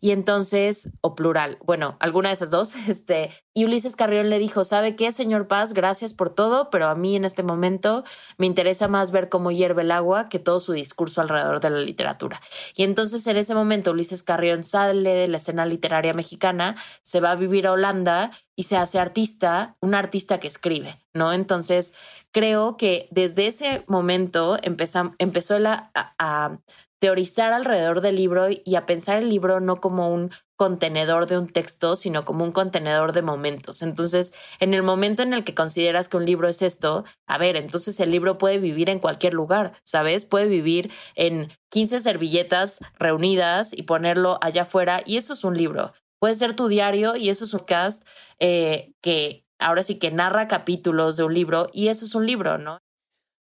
[0.00, 4.62] y entonces, o plural, bueno, alguna de esas dos, este, y Ulises Carrión le dijo,
[4.62, 5.72] ¿sabe qué, señor Paz?
[5.72, 8.04] Gracias por todo, pero a mí en este momento
[8.36, 11.80] me interesa más ver cómo hierve el agua que todo su discurso alrededor de la
[11.80, 12.40] literatura.
[12.76, 17.32] Y entonces en ese momento Ulises Carrión sale de la escena literaria mexicana, se va
[17.32, 21.32] a vivir a Holanda y se hace artista, un artista que escribe, ¿no?
[21.32, 21.94] Entonces,
[22.30, 26.58] creo que desde ese momento empezó, empezó a, a,
[26.98, 31.48] teorizar alrededor del libro y a pensar el libro no como un contenedor de un
[31.48, 33.80] texto, sino como un contenedor de momentos.
[33.82, 37.56] Entonces, en el momento en el que consideras que un libro es esto, a ver,
[37.56, 40.24] entonces el libro puede vivir en cualquier lugar, ¿sabes?
[40.24, 45.92] Puede vivir en 15 servilletas reunidas y ponerlo allá afuera y eso es un libro.
[46.18, 48.04] Puede ser tu diario y eso es un cast
[48.40, 52.58] eh, que ahora sí que narra capítulos de un libro y eso es un libro,
[52.58, 52.78] ¿no?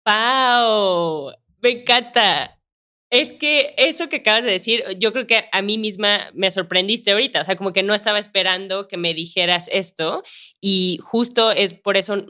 [0.05, 1.33] ¡Wow!
[1.62, 2.58] Me encanta.
[3.11, 7.11] Es que eso que acabas de decir, yo creo que a mí misma me sorprendiste
[7.11, 10.23] ahorita, o sea, como que no estaba esperando que me dijeras esto
[10.61, 12.23] y justo es por eso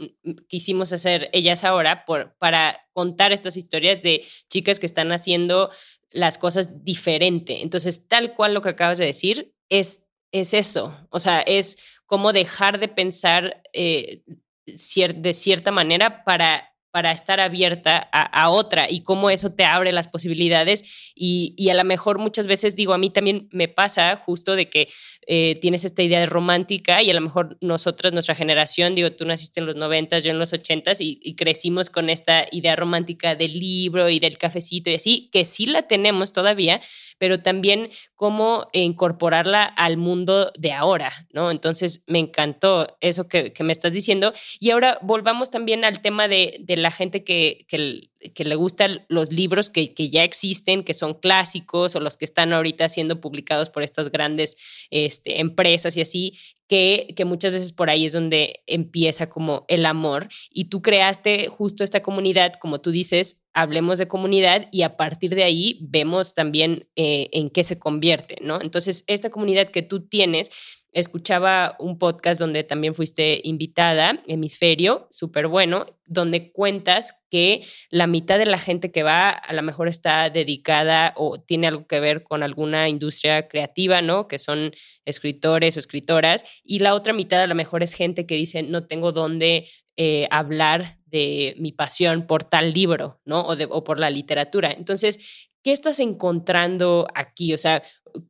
[0.48, 5.70] quisimos hacer ellas ahora, por, para contar estas historias de chicas que están haciendo
[6.12, 7.62] las cosas diferente.
[7.62, 12.32] Entonces, tal cual lo que acabas de decir es, es eso, o sea, es como
[12.32, 14.24] dejar de pensar eh,
[14.66, 20.08] de cierta manera para para estar abierta a, otra y cómo eso te abre las
[20.08, 24.56] posibilidades y, y, a lo mejor muchas veces digo, a mí también me pasa justo
[24.56, 24.90] de que
[25.28, 29.26] eh, tienes esta idea de romántica y a lo mejor nosotros, nuestra generación, digo, tú
[29.26, 33.36] naciste en los noventas, yo en los ochentas y, y, crecimos con esta idea romántica
[33.36, 36.82] del libro y del cafecito y así, que sí la tenemos todavía,
[37.20, 41.52] pero también cómo incorporarla al mundo de ahora, ¿no?
[41.52, 46.28] Entonces me encantó eso que, que me estás diciendo y ahora volvamos también al tema
[46.28, 50.94] de, de la gente que, que, le gustan los libros que, que, ya existen, que
[50.94, 54.58] son clásicos o los que están ahorita siendo publicados por estas grandes
[54.90, 56.38] este, empresas y así,
[56.68, 60.30] que, que, muchas veces por ahí es donde empieza como el amor.
[60.50, 65.36] Y tú creaste justo esta comunidad, como tú dices, hablemos de comunidad y a partir
[65.36, 68.62] de ahí vemos también eh, en qué se convierte, ¿no?
[68.62, 70.52] Entonces, esta comunidad que tú tienes
[70.92, 78.40] escuchaba un podcast donde también fuiste invitada, Hemisferio, súper bueno, donde cuentas que la mitad
[78.40, 82.24] de la gente que va a lo mejor está dedicada o tiene algo que ver
[82.24, 84.28] con alguna industria creativa, ¿no?
[84.28, 84.72] Que son
[85.06, 88.88] escritores o escritoras, y la otra mitad a lo mejor es gente que dice, no
[88.88, 93.42] tengo dónde eh, hablar de mi pasión por tal libro, ¿no?
[93.42, 94.72] O, de, o por la literatura.
[94.72, 95.20] Entonces,
[95.64, 97.54] ¿qué estás encontrando aquí?
[97.54, 97.84] O sea,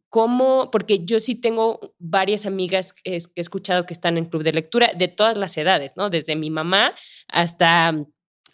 [0.10, 0.70] ¿cómo?
[0.72, 4.92] Porque yo sí tengo varias amigas que he escuchado que están en club de lectura
[4.96, 6.10] de todas las edades, ¿no?
[6.10, 6.94] Desde mi mamá
[7.28, 7.96] hasta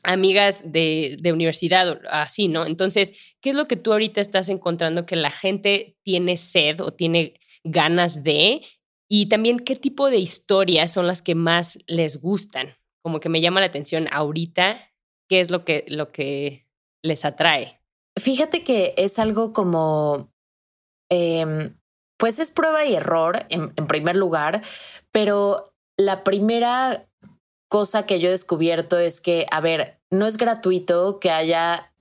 [0.04, 2.66] amigas de, de universidad, así, ¿no?
[2.66, 6.94] Entonces, ¿qué es lo que tú ahorita estás encontrando que la gente tiene sed o
[6.94, 8.62] tiene ganas de?
[9.10, 12.76] Y también, ¿qué tipo de historias son las que más les gustan?
[13.02, 14.92] Como que me llama la atención ahorita,
[15.28, 16.68] ¿qué es lo que, lo que
[17.02, 17.80] les atrae?
[18.18, 20.34] Fíjate que es algo como,
[21.10, 21.72] eh,
[22.18, 24.62] pues es prueba y error en, primer lugar,
[25.12, 27.08] pero la primera
[27.70, 31.92] cosa que yo he descubierto es que, a ver, no es gratuito que haya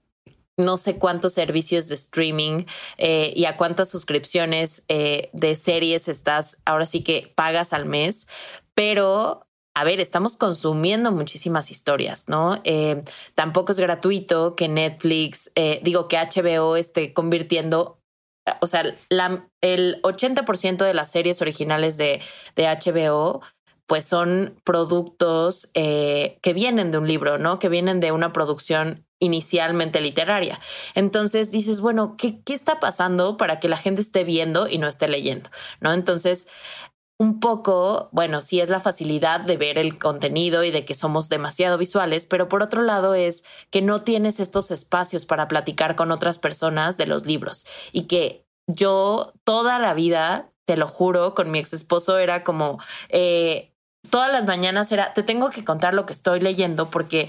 [0.56, 2.64] no sé cuántos servicios de streaming
[2.96, 8.28] eh, y a cuántas suscripciones eh, de series estás, ahora sí que pagas al mes,
[8.74, 12.60] pero a ver, estamos consumiendo muchísimas historias, ¿no?
[12.62, 13.02] Eh,
[13.34, 15.50] tampoco es gratuito que Netflix,
[15.82, 17.98] digo que HBO esté convirtiendo,
[18.60, 22.20] o sea, la, el 80% de las series originales de,
[22.56, 23.42] de HBO
[23.86, 27.58] pues son productos eh, que vienen de un libro, ¿no?
[27.58, 30.58] Que vienen de una producción inicialmente literaria.
[30.94, 34.88] Entonces dices, bueno, ¿qué, ¿qué está pasando para que la gente esté viendo y no
[34.88, 35.50] esté leyendo?
[35.80, 35.92] ¿No?
[35.92, 36.46] Entonces,
[37.18, 41.28] un poco, bueno, sí es la facilidad de ver el contenido y de que somos
[41.28, 46.10] demasiado visuales, pero por otro lado es que no tienes estos espacios para platicar con
[46.10, 51.50] otras personas de los libros y que yo toda la vida, te lo juro, con
[51.50, 52.78] mi ex esposo era como,
[53.10, 53.72] eh,
[54.10, 57.28] todas las mañanas era, te tengo que contar lo que estoy leyendo porque,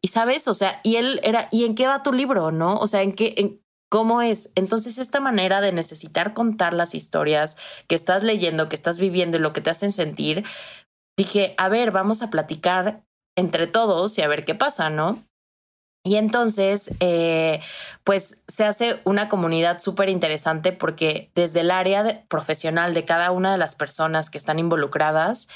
[0.00, 2.50] y sabes, o sea, y él era, ¿y en qué va tu libro?
[2.50, 2.76] ¿No?
[2.76, 3.60] O sea, ¿en qué, en,
[3.90, 4.50] cómo es.
[4.54, 9.40] Entonces, esta manera de necesitar contar las historias que estás leyendo, que estás viviendo y
[9.40, 10.44] lo que te hacen sentir,
[11.18, 13.02] dije, a ver, vamos a platicar
[13.36, 15.22] entre todos y a ver qué pasa, ¿no?
[16.02, 17.60] Y entonces, eh,
[18.04, 23.52] pues se hace una comunidad súper interesante porque desde el área profesional de cada una
[23.52, 25.48] de las personas que están involucradas,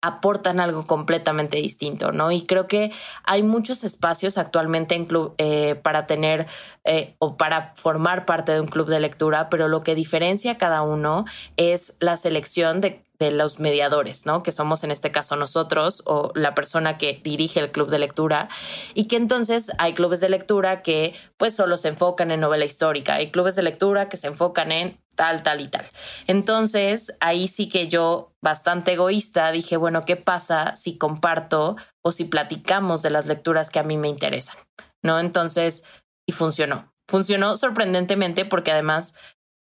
[0.00, 2.30] aportan algo completamente distinto, ¿no?
[2.30, 2.92] Y creo que
[3.24, 6.46] hay muchos espacios actualmente en club, eh, para tener
[6.84, 10.82] eh, o para formar parte de un club de lectura, pero lo que diferencia cada
[10.82, 11.24] uno
[11.56, 14.42] es la selección de de los mediadores, ¿no?
[14.42, 18.48] Que somos en este caso nosotros o la persona que dirige el club de lectura
[18.94, 23.14] y que entonces hay clubes de lectura que pues solo se enfocan en novela histórica,
[23.14, 25.84] hay clubes de lectura que se enfocan en tal, tal y tal.
[26.28, 32.24] Entonces ahí sí que yo bastante egoísta dije, bueno, ¿qué pasa si comparto o si
[32.24, 34.56] platicamos de las lecturas que a mí me interesan?
[35.02, 35.18] ¿No?
[35.18, 35.82] Entonces,
[36.24, 36.94] y funcionó.
[37.08, 39.14] Funcionó sorprendentemente porque además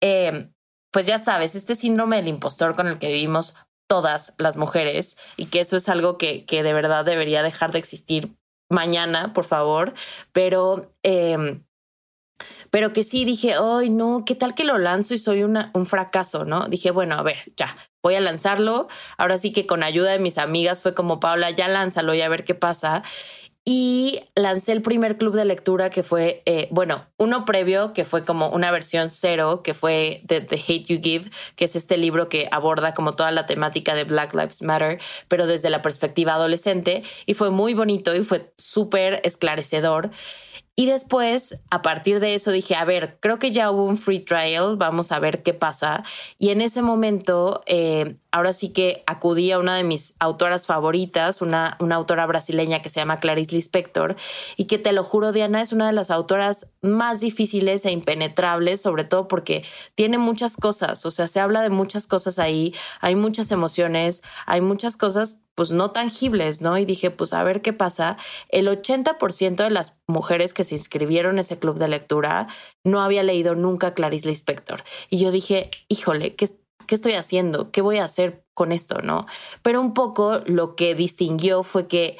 [0.02, 0.50] eh,
[0.92, 3.54] pues ya sabes, este síndrome del impostor con el que vivimos
[3.88, 7.78] todas las mujeres y que eso es algo que, que de verdad debería dejar de
[7.78, 8.36] existir
[8.70, 9.94] mañana, por favor,
[10.32, 10.92] pero...
[11.02, 11.63] Em,
[12.70, 15.86] pero que sí dije, ay, no, ¿qué tal que lo lanzo y soy una, un
[15.86, 16.44] fracaso?
[16.44, 16.68] ¿No?
[16.68, 18.88] Dije, bueno, a ver, ya, voy a lanzarlo.
[19.16, 22.28] Ahora sí que con ayuda de mis amigas fue como, Paula, ya lánzalo y a
[22.28, 23.02] ver qué pasa
[23.64, 28.22] y lancé el primer club de lectura que fue, eh, bueno, uno previo que fue
[28.24, 32.28] como una versión cero, que fue The, The, Hate You Give, que es este libro
[32.28, 37.02] que aborda como toda la temática de Black Lives Matter, pero desde la perspectiva adolescente,
[37.24, 40.10] y fue muy bonito y fue súper esclarecedor.
[40.76, 44.18] Y después, a partir de eso, dije, a ver, creo que ya hubo un free
[44.18, 46.02] trial, vamos a ver qué pasa.
[46.36, 51.40] Y en ese momento, eh, ahora sí que acudí a una de mis autoras favoritas,
[51.42, 54.16] una, una autora brasileña que se llama Clarice Lispector,
[54.56, 58.80] y que te lo juro, Diana, es una de las autoras más difíciles e impenetrables,
[58.80, 59.64] sobre todo porque
[59.94, 64.60] tiene muchas cosas, o sea, se habla de muchas cosas ahí, hay muchas emociones, hay
[64.60, 66.76] muchas cosas pues no tangibles, ¿no?
[66.78, 68.16] Y dije, pues a ver qué pasa.
[68.48, 72.48] El 80% de las mujeres que se inscribieron en ese club de lectura
[72.84, 74.82] no había leído nunca Clarice Lispector.
[75.10, 76.48] Y yo dije, híjole, ¿qué,
[76.86, 77.70] ¿qué estoy haciendo?
[77.70, 79.26] ¿Qué voy a hacer con esto, no?
[79.62, 82.18] Pero un poco lo que distinguió fue que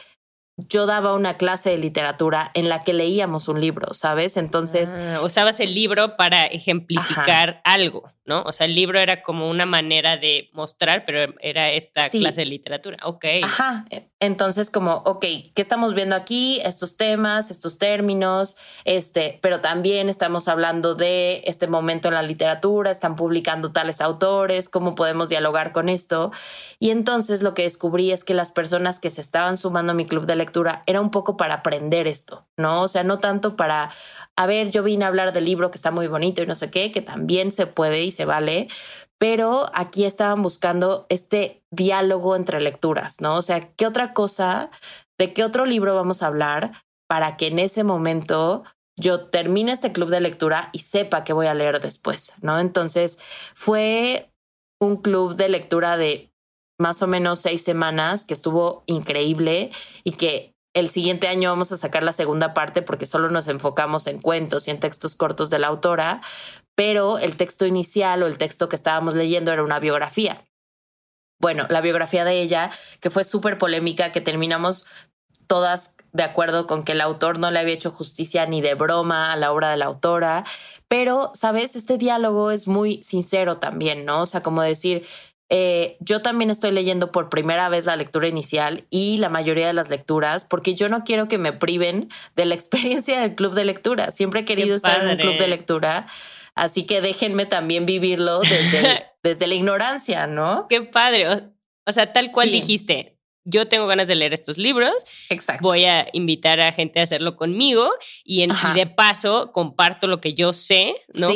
[0.57, 4.37] yo daba una clase de literatura en la que leíamos un libro, ¿sabes?
[4.37, 4.95] Entonces...
[4.95, 8.15] Ah, usabas el libro para ejemplificar algo.
[8.27, 8.43] ¿no?
[8.43, 12.47] O sea, el libro era como una manera de mostrar, pero era esta clase de
[12.47, 12.97] literatura.
[13.05, 13.25] Ok.
[13.43, 13.85] Ajá.
[14.25, 15.21] Entonces, como, ok,
[15.55, 16.59] ¿qué estamos viendo aquí?
[16.65, 18.57] Estos temas, estos términos,
[18.87, 24.71] este, pero también estamos hablando de este momento en la literatura, están publicando tales autores,
[24.71, 26.33] cómo podemos dialogar con esto.
[26.79, 30.07] Y entonces lo que descubrí es que las personas que se estaban sumando a mi
[30.07, 32.81] club de lectura era un poco para aprender esto, ¿no?
[32.81, 33.91] O sea, no tanto para,
[34.37, 36.71] a ver, yo vine a hablar del libro que está muy bonito y no sé
[36.71, 38.69] qué, que también se puede y se vale,
[39.19, 43.37] pero aquí estaban buscando este diálogo entre lecturas, ¿no?
[43.37, 44.71] O sea, ¿qué otra cosa,
[45.19, 48.65] de qué otro libro vamos a hablar para que en ese momento
[48.97, 52.59] yo termine este club de lectura y sepa qué voy a leer después, ¿no?
[52.59, 53.19] Entonces
[53.55, 54.31] fue
[54.81, 56.33] un club de lectura de
[56.79, 59.71] más o menos seis semanas que estuvo increíble
[60.03, 64.07] y que el siguiente año vamos a sacar la segunda parte porque solo nos enfocamos
[64.09, 66.21] en cuentos y en textos cortos de la autora,
[66.75, 70.45] pero el texto inicial o el texto que estábamos leyendo era una biografía.
[71.41, 72.71] Bueno, la biografía de ella,
[73.01, 74.87] que fue súper polémica, que terminamos
[75.47, 79.33] todas de acuerdo con que el autor no le había hecho justicia ni de broma
[79.33, 80.45] a la obra de la autora,
[80.89, 81.77] pero, ¿sabes?
[81.77, 84.23] Este diálogo es muy sincero también, ¿no?
[84.23, 85.05] O sea, como decir,
[85.51, 89.73] eh, yo también estoy leyendo por primera vez la lectura inicial y la mayoría de
[89.73, 93.65] las lecturas porque yo no quiero que me priven de la experiencia del club de
[93.65, 94.11] lectura.
[94.11, 96.07] Siempre he querido estar en un club de lectura,
[96.55, 100.67] así que déjenme también vivirlo desde, desde la ignorancia, ¿no?
[100.69, 101.53] Qué padre.
[101.87, 104.95] O, sea, tal cual dijiste, yo tengo ganas de leer estos libros.
[105.29, 105.63] Exacto.
[105.63, 107.91] Voy a invitar a gente a hacerlo conmigo
[108.25, 111.29] y, en, de paso comparto lo que yo sé, ¿no?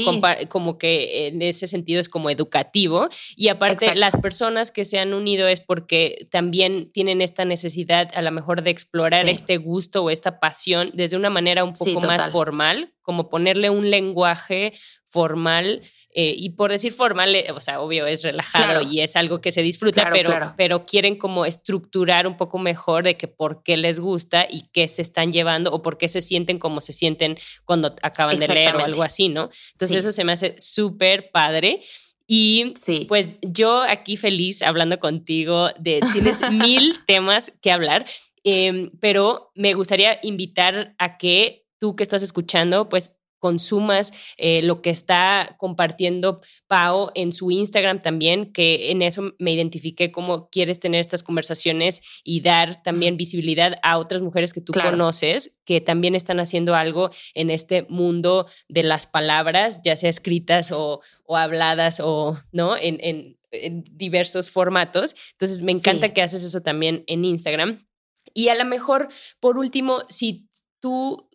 [0.49, 3.09] como que en ese sentido es como educativo.
[3.37, 8.23] Y aparte, las personas que se han unido es porque también tienen esta necesidad a
[8.23, 12.31] lo mejor de explorar este gusto o esta pasión desde una manera un poco más
[12.31, 14.73] formal, como ponerle un lenguaje
[15.11, 15.83] formal
[16.21, 19.53] eh, y por decir formal, eh, o sea, obvio es relajado y es algo que
[19.53, 24.01] se disfruta, pero, pero quieren como estructurar un poco mejor de que por qué les
[24.01, 27.95] gusta y qué se están llevando o por qué se sienten como se sienten cuando
[28.03, 29.51] acaban de leer o algo así, ¿no?
[29.75, 31.83] Entonces eso se me hace súper padre.
[32.27, 32.75] Y
[33.07, 38.07] pues yo aquí feliz hablando contigo de, tienes mil temas que hablar,
[38.45, 44.83] em, pero me gustaría invitar a que tú que estás escuchando, pues consumas eh, lo
[44.83, 50.81] que está compartiendo Pau en su Instagram también, que en eso me identifiqué cómo quieres
[50.81, 56.15] tener estas conversaciones y dar también visibilidad a otras mujeres que tú conoces, que también
[56.15, 62.41] están haciendo algo en este mundo de las palabras, ya sea escritas o, habladas o,
[62.53, 62.77] ¿no?
[62.77, 65.17] En, en, diversos formatos.
[65.33, 67.87] Entonces, me encanta que haces eso también en Instagram.
[68.35, 69.09] Y a lo mejor,
[69.41, 70.49] por último, si
[70.81, 71.28] tú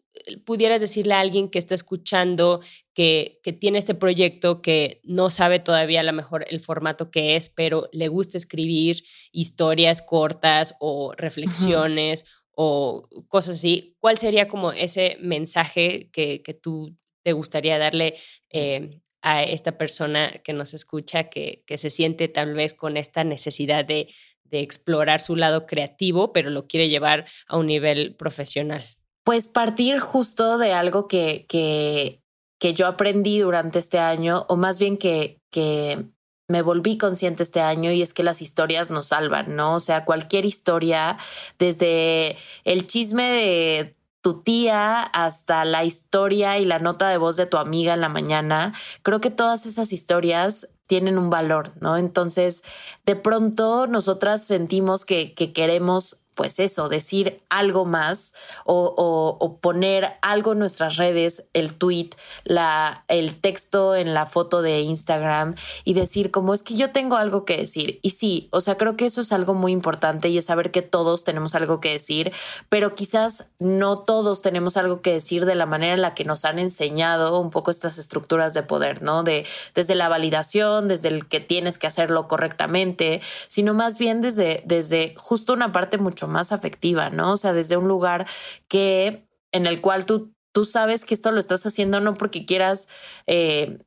[0.45, 2.61] pudieras decirle a alguien que está escuchando
[2.93, 7.35] que, que, tiene este proyecto, que no sabe todavía a lo mejor el formato que
[7.35, 14.71] es, pero le gusta escribir historias cortas o reflexiones o cosas así, ¿cuál sería como
[14.71, 18.15] ese mensaje que, que tú te gustaría darle
[18.51, 23.23] eh, a esta persona que nos escucha, que, que se siente tal vez con esta
[23.23, 28.85] necesidad de, de explorar su lado creativo, pero lo quiere llevar a un nivel profesional?
[29.23, 32.21] Pues partir justo de algo que, que,
[32.59, 36.05] que yo aprendí durante este año, o más bien que, que
[36.47, 39.75] me volví consciente este año y es que las historias nos salvan, ¿no?
[39.75, 41.17] O sea, cualquier historia,
[41.57, 47.45] desde el chisme de tu tía hasta la historia y la nota de voz de
[47.45, 51.97] tu amiga en la mañana, creo que todas esas historias tienen un valor, ¿no?
[51.97, 52.63] Entonces,
[53.05, 58.33] de pronto nosotras sentimos que, que queremos pues eso, decir algo más
[58.65, 62.11] o, poner algo en nuestras redes, el tweet,
[62.43, 67.17] la, el texto en la foto de Instagram y decir como es que yo tengo
[67.17, 67.99] algo que decir.
[68.01, 70.81] Y sí, o sea, creo que eso es algo muy importante y es saber que
[70.81, 72.31] todos tenemos algo que decir,
[72.69, 76.45] pero quizás no todos tenemos algo que decir de la manera en la que nos
[76.45, 79.23] han enseñado un poco estas estructuras de poder, ¿no?
[79.23, 84.63] De desde la validación, desde el que tienes que hacerlo correctamente, sino más bien desde,
[84.65, 87.33] desde justo una parte mucho más afectiva, ¿no?
[87.33, 88.27] O sea, desde un lugar
[88.67, 92.87] que en el cual tú, tú sabes que esto lo estás haciendo no porque quieras
[93.27, 93.79] eh,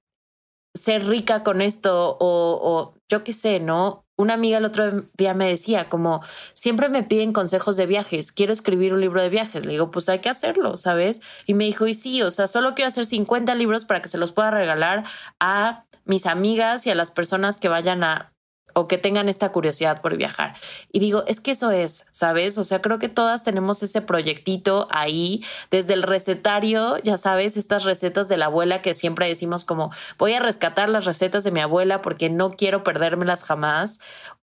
[0.75, 4.05] ser rica con esto o, o yo qué sé, ¿no?
[4.19, 6.23] Una amiga el otro día me decía como
[6.55, 9.67] siempre me piden consejos de viajes, quiero escribir un libro de viajes.
[9.67, 11.21] Le digo, pues hay que hacerlo, ¿sabes?
[11.47, 14.19] Y me dijo, y sí, o sea, solo quiero hacer 50 libros para que se
[14.19, 15.05] los pueda regalar
[15.39, 18.36] a mis amigas y a las personas que vayan a
[18.77, 20.55] o que tengan esta curiosidad por viajar.
[20.93, 22.59] Y digo, es que eso es, ¿sabes?
[22.59, 27.85] O sea, creo que todas tenemos ese proyectito ahí, desde el recetario, ya sabes, estas
[27.85, 31.61] recetas de la abuela que siempre decimos como, voy a rescatar las recetas de mi
[31.61, 33.99] abuela porque no quiero perdérmelas jamás,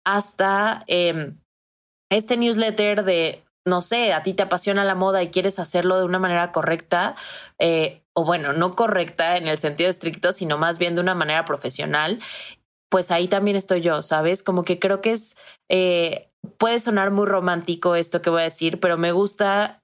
[0.04, 1.40] hasta em,
[2.08, 6.04] este newsletter de no sé, a ti te apasiona la moda y quieres hacerlo de
[6.04, 7.14] una manera correcta,
[7.60, 11.44] eh, o bueno, no correcta en el sentido estricto, sino más bien de una manera
[11.44, 12.18] profesional
[12.93, 14.43] pues ahí también estoy yo, ¿sabes?
[14.43, 15.34] Como que creo que es,
[15.70, 19.80] eh, puede sonar muy romántico esto que voy a decir, pero me gusta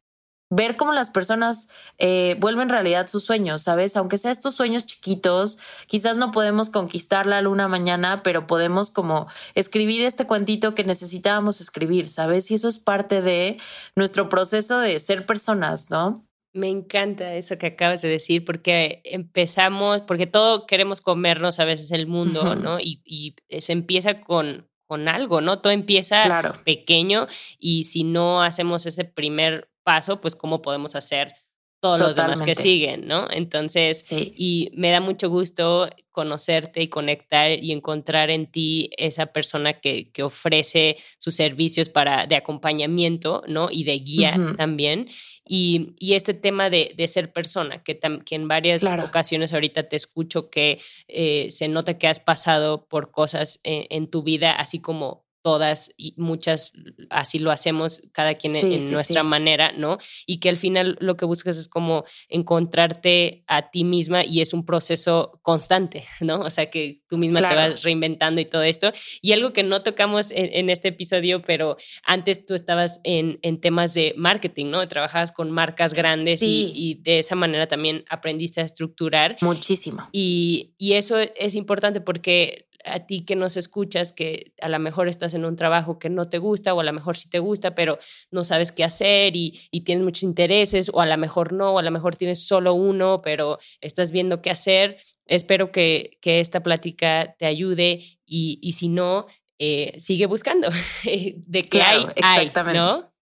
[0.51, 3.97] ver cómo las personas eh, vuelven realidad sus sueños, ¿sabes?
[3.97, 9.27] Aunque sea estos sueños chiquitos, quizás no podemos conquistar la luna mañana, pero podemos como
[9.55, 12.51] escribir este cuentito que necesitábamos escribir, ¿sabes?
[12.51, 13.59] Y eso es parte de
[13.97, 16.28] nuestro proceso de ser personas, ¿no?
[16.53, 21.91] Me encanta eso que acabas de decir, porque empezamos, porque todo queremos comernos a veces
[21.91, 22.81] el mundo, ¿no?
[22.81, 25.61] Y, y, se empieza con, con algo, ¿no?
[25.61, 27.29] Todo empieza pequeño
[27.59, 31.35] y si no hacemos ese primer paso, pues cómo podemos hacer
[31.81, 33.29] todos los demás que siguen, ¿no?
[33.31, 34.35] Entonces, sí.
[34.37, 40.11] y me da mucho gusto conocerte y conectar y encontrar en ti esa persona que,
[40.11, 43.69] que ofrece sus servicios para, de acompañamiento, ¿no?
[43.71, 45.09] Y de guía también.
[45.45, 49.97] Y, y, este tema de, de ser persona, que, que en varias ocasiones ahorita te
[49.97, 54.81] escucho que eh, se nota que has pasado por cosas en, en tu vida, así
[54.81, 56.73] como todas y muchas
[57.11, 59.99] así lo hacemos cada quien en, nuestra manera, ¿no?
[60.27, 64.53] Y que al final lo que buscas es como encontrarte a ti misma y es
[64.53, 66.41] un proceso constante, ¿no?
[66.41, 68.93] O sea, que tú misma te vas reinventando y todo esto.
[69.21, 73.95] Y algo que no tocamos en, este episodio, pero antes tú estabas en, en, temas
[73.95, 74.87] de marketing, ¿no?
[74.87, 79.37] Trabajabas con marcas grandes y, y, de esa manera también aprendiste a estructurar.
[79.41, 80.09] Muchísimo.
[80.13, 85.09] Y, y eso es importante porque a ti que nos escuchas, que a lo mejor
[85.09, 87.75] estás en un trabajo que no te gusta o a lo mejor sí te gusta,
[87.75, 87.99] pero
[88.31, 91.83] no sabes qué hacer y, tienes muchos intereses o a lo mejor no, o a
[91.83, 94.99] lo mejor tienes solo uno, pero estás viendo qué hacer.
[95.27, 99.27] Espero que, que esta plática te ayude y, y si no,
[99.59, 100.69] eh, sigue buscando
[101.05, 102.79] de qué hay, exactamente.
[102.79, 103.13] ¿no?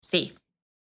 [0.00, 0.34] Sí,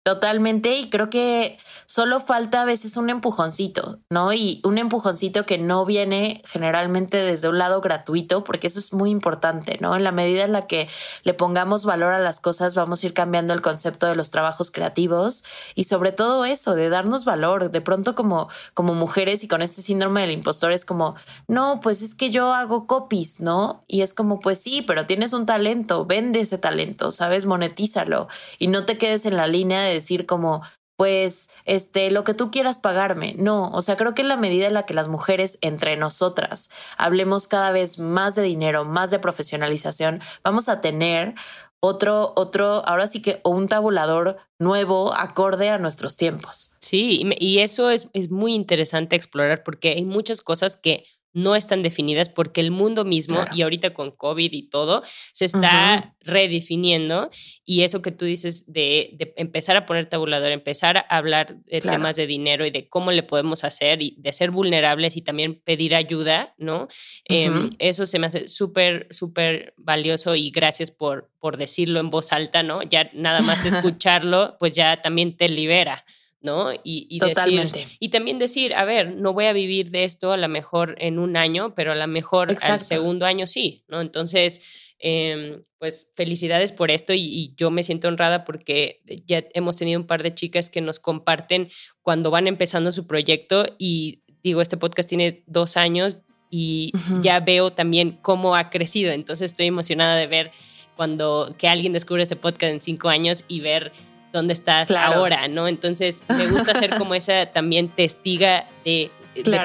[0.03, 4.33] Totalmente, y creo que solo falta a veces un empujoncito, ¿no?
[4.33, 9.11] Y un empujoncito que no viene generalmente desde un lado gratuito, porque eso es muy
[9.11, 9.95] importante, ¿no?
[9.95, 10.89] En la medida en la que
[11.21, 14.71] le pongamos valor a las cosas, vamos a ir cambiando el concepto de los trabajos
[14.71, 15.43] creativos
[15.75, 17.69] y sobre todo eso, de darnos valor.
[17.69, 21.13] De pronto como, como mujeres y con este síndrome del impostor es como,
[21.47, 23.83] no, pues es que yo hago copies, ¿no?
[23.87, 27.45] Y es como, pues sí, pero tienes un talento, vende ese talento, ¿sabes?
[27.45, 28.27] Monetízalo
[28.57, 30.61] y no te quedes en la línea de decir como,
[30.97, 33.33] pues, este, lo que tú quieras pagarme.
[33.37, 36.69] No, o sea, creo que en la medida en la que las mujeres entre nosotras
[36.97, 41.33] hablemos cada vez más de dinero, más de profesionalización, vamos a tener
[41.79, 46.75] otro, otro, ahora sí que un tabulador nuevo acorde a nuestros tiempos.
[46.81, 51.83] Sí, y eso es, es muy interesante explorar porque hay muchas cosas que no están
[51.83, 57.29] definidas porque el mundo mismo, y ahorita con COVID y todo, se está redefiniendo.
[57.63, 62.15] Y eso que tú dices de, empezar a poner tabulador, empezar a hablar de temas
[62.15, 65.95] de dinero y de cómo le podemos hacer y de ser vulnerables y también pedir
[65.95, 66.87] ayuda, ¿no?
[67.25, 72.33] Em, eso se me hace súper, súper valioso y gracias por, por decirlo en voz
[72.33, 72.83] alta, ¿no?
[72.83, 76.05] Ya nada más escucharlo, pues ya también te libera.
[76.41, 76.71] ¿No?
[76.83, 77.87] Y, Totalmente.
[77.99, 81.19] y también decir, a ver, no voy a vivir de esto a lo mejor en
[81.19, 84.01] un año, pero a lo mejor al segundo año sí, ¿no?
[84.01, 84.61] Entonces,
[84.97, 90.07] em, pues felicidades por esto y, yo me siento honrada porque ya hemos tenido un
[90.07, 91.69] par de chicas que nos comparten
[92.01, 96.17] cuando van empezando su proyecto y digo, este podcast tiene dos años
[96.49, 100.51] y ya veo también cómo ha crecido, entonces estoy emocionada de ver
[100.95, 103.91] cuando que alguien descubre este podcast en cinco años y ver
[104.31, 105.67] dónde estás ahora, ¿no?
[105.67, 109.11] Entonces, me gusta ser como esa también testiga de,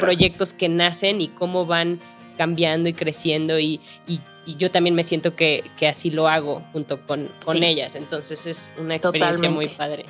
[0.00, 1.98] proyectos que nacen y cómo van
[2.36, 3.80] cambiando y creciendo y,
[4.46, 7.96] yo también me siento que, así lo hago junto con, con ellas.
[7.96, 10.04] Entonces es una experiencia muy padre.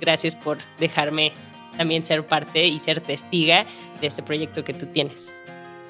[0.00, 1.32] Gracias por dejarme
[1.76, 3.64] también ser parte y ser testiga
[4.00, 5.30] de este proyecto que tú tienes.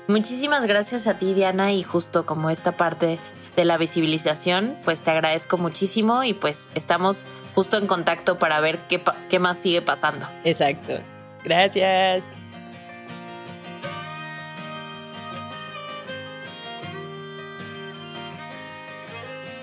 [0.09, 3.19] Muchísimas gracias a ti, Diana, y justo como esta parte
[3.57, 8.81] de la visibilización, pues te agradezco muchísimo y pues estamos justo en contacto para ver
[8.89, 10.27] qué, qué más sigue pasando.
[10.45, 11.01] Exacto.
[11.43, 12.23] Gracias.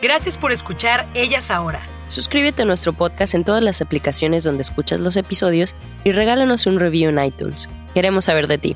[0.02, 1.88] Gracias por escuchar Ellas Ahora.
[2.10, 6.80] Suscríbete a nuestro podcast en todas las aplicaciones donde escuchas los episodios y regálanos un
[6.80, 7.70] review en iTunes.
[7.94, 8.76] Queremos saber de ti.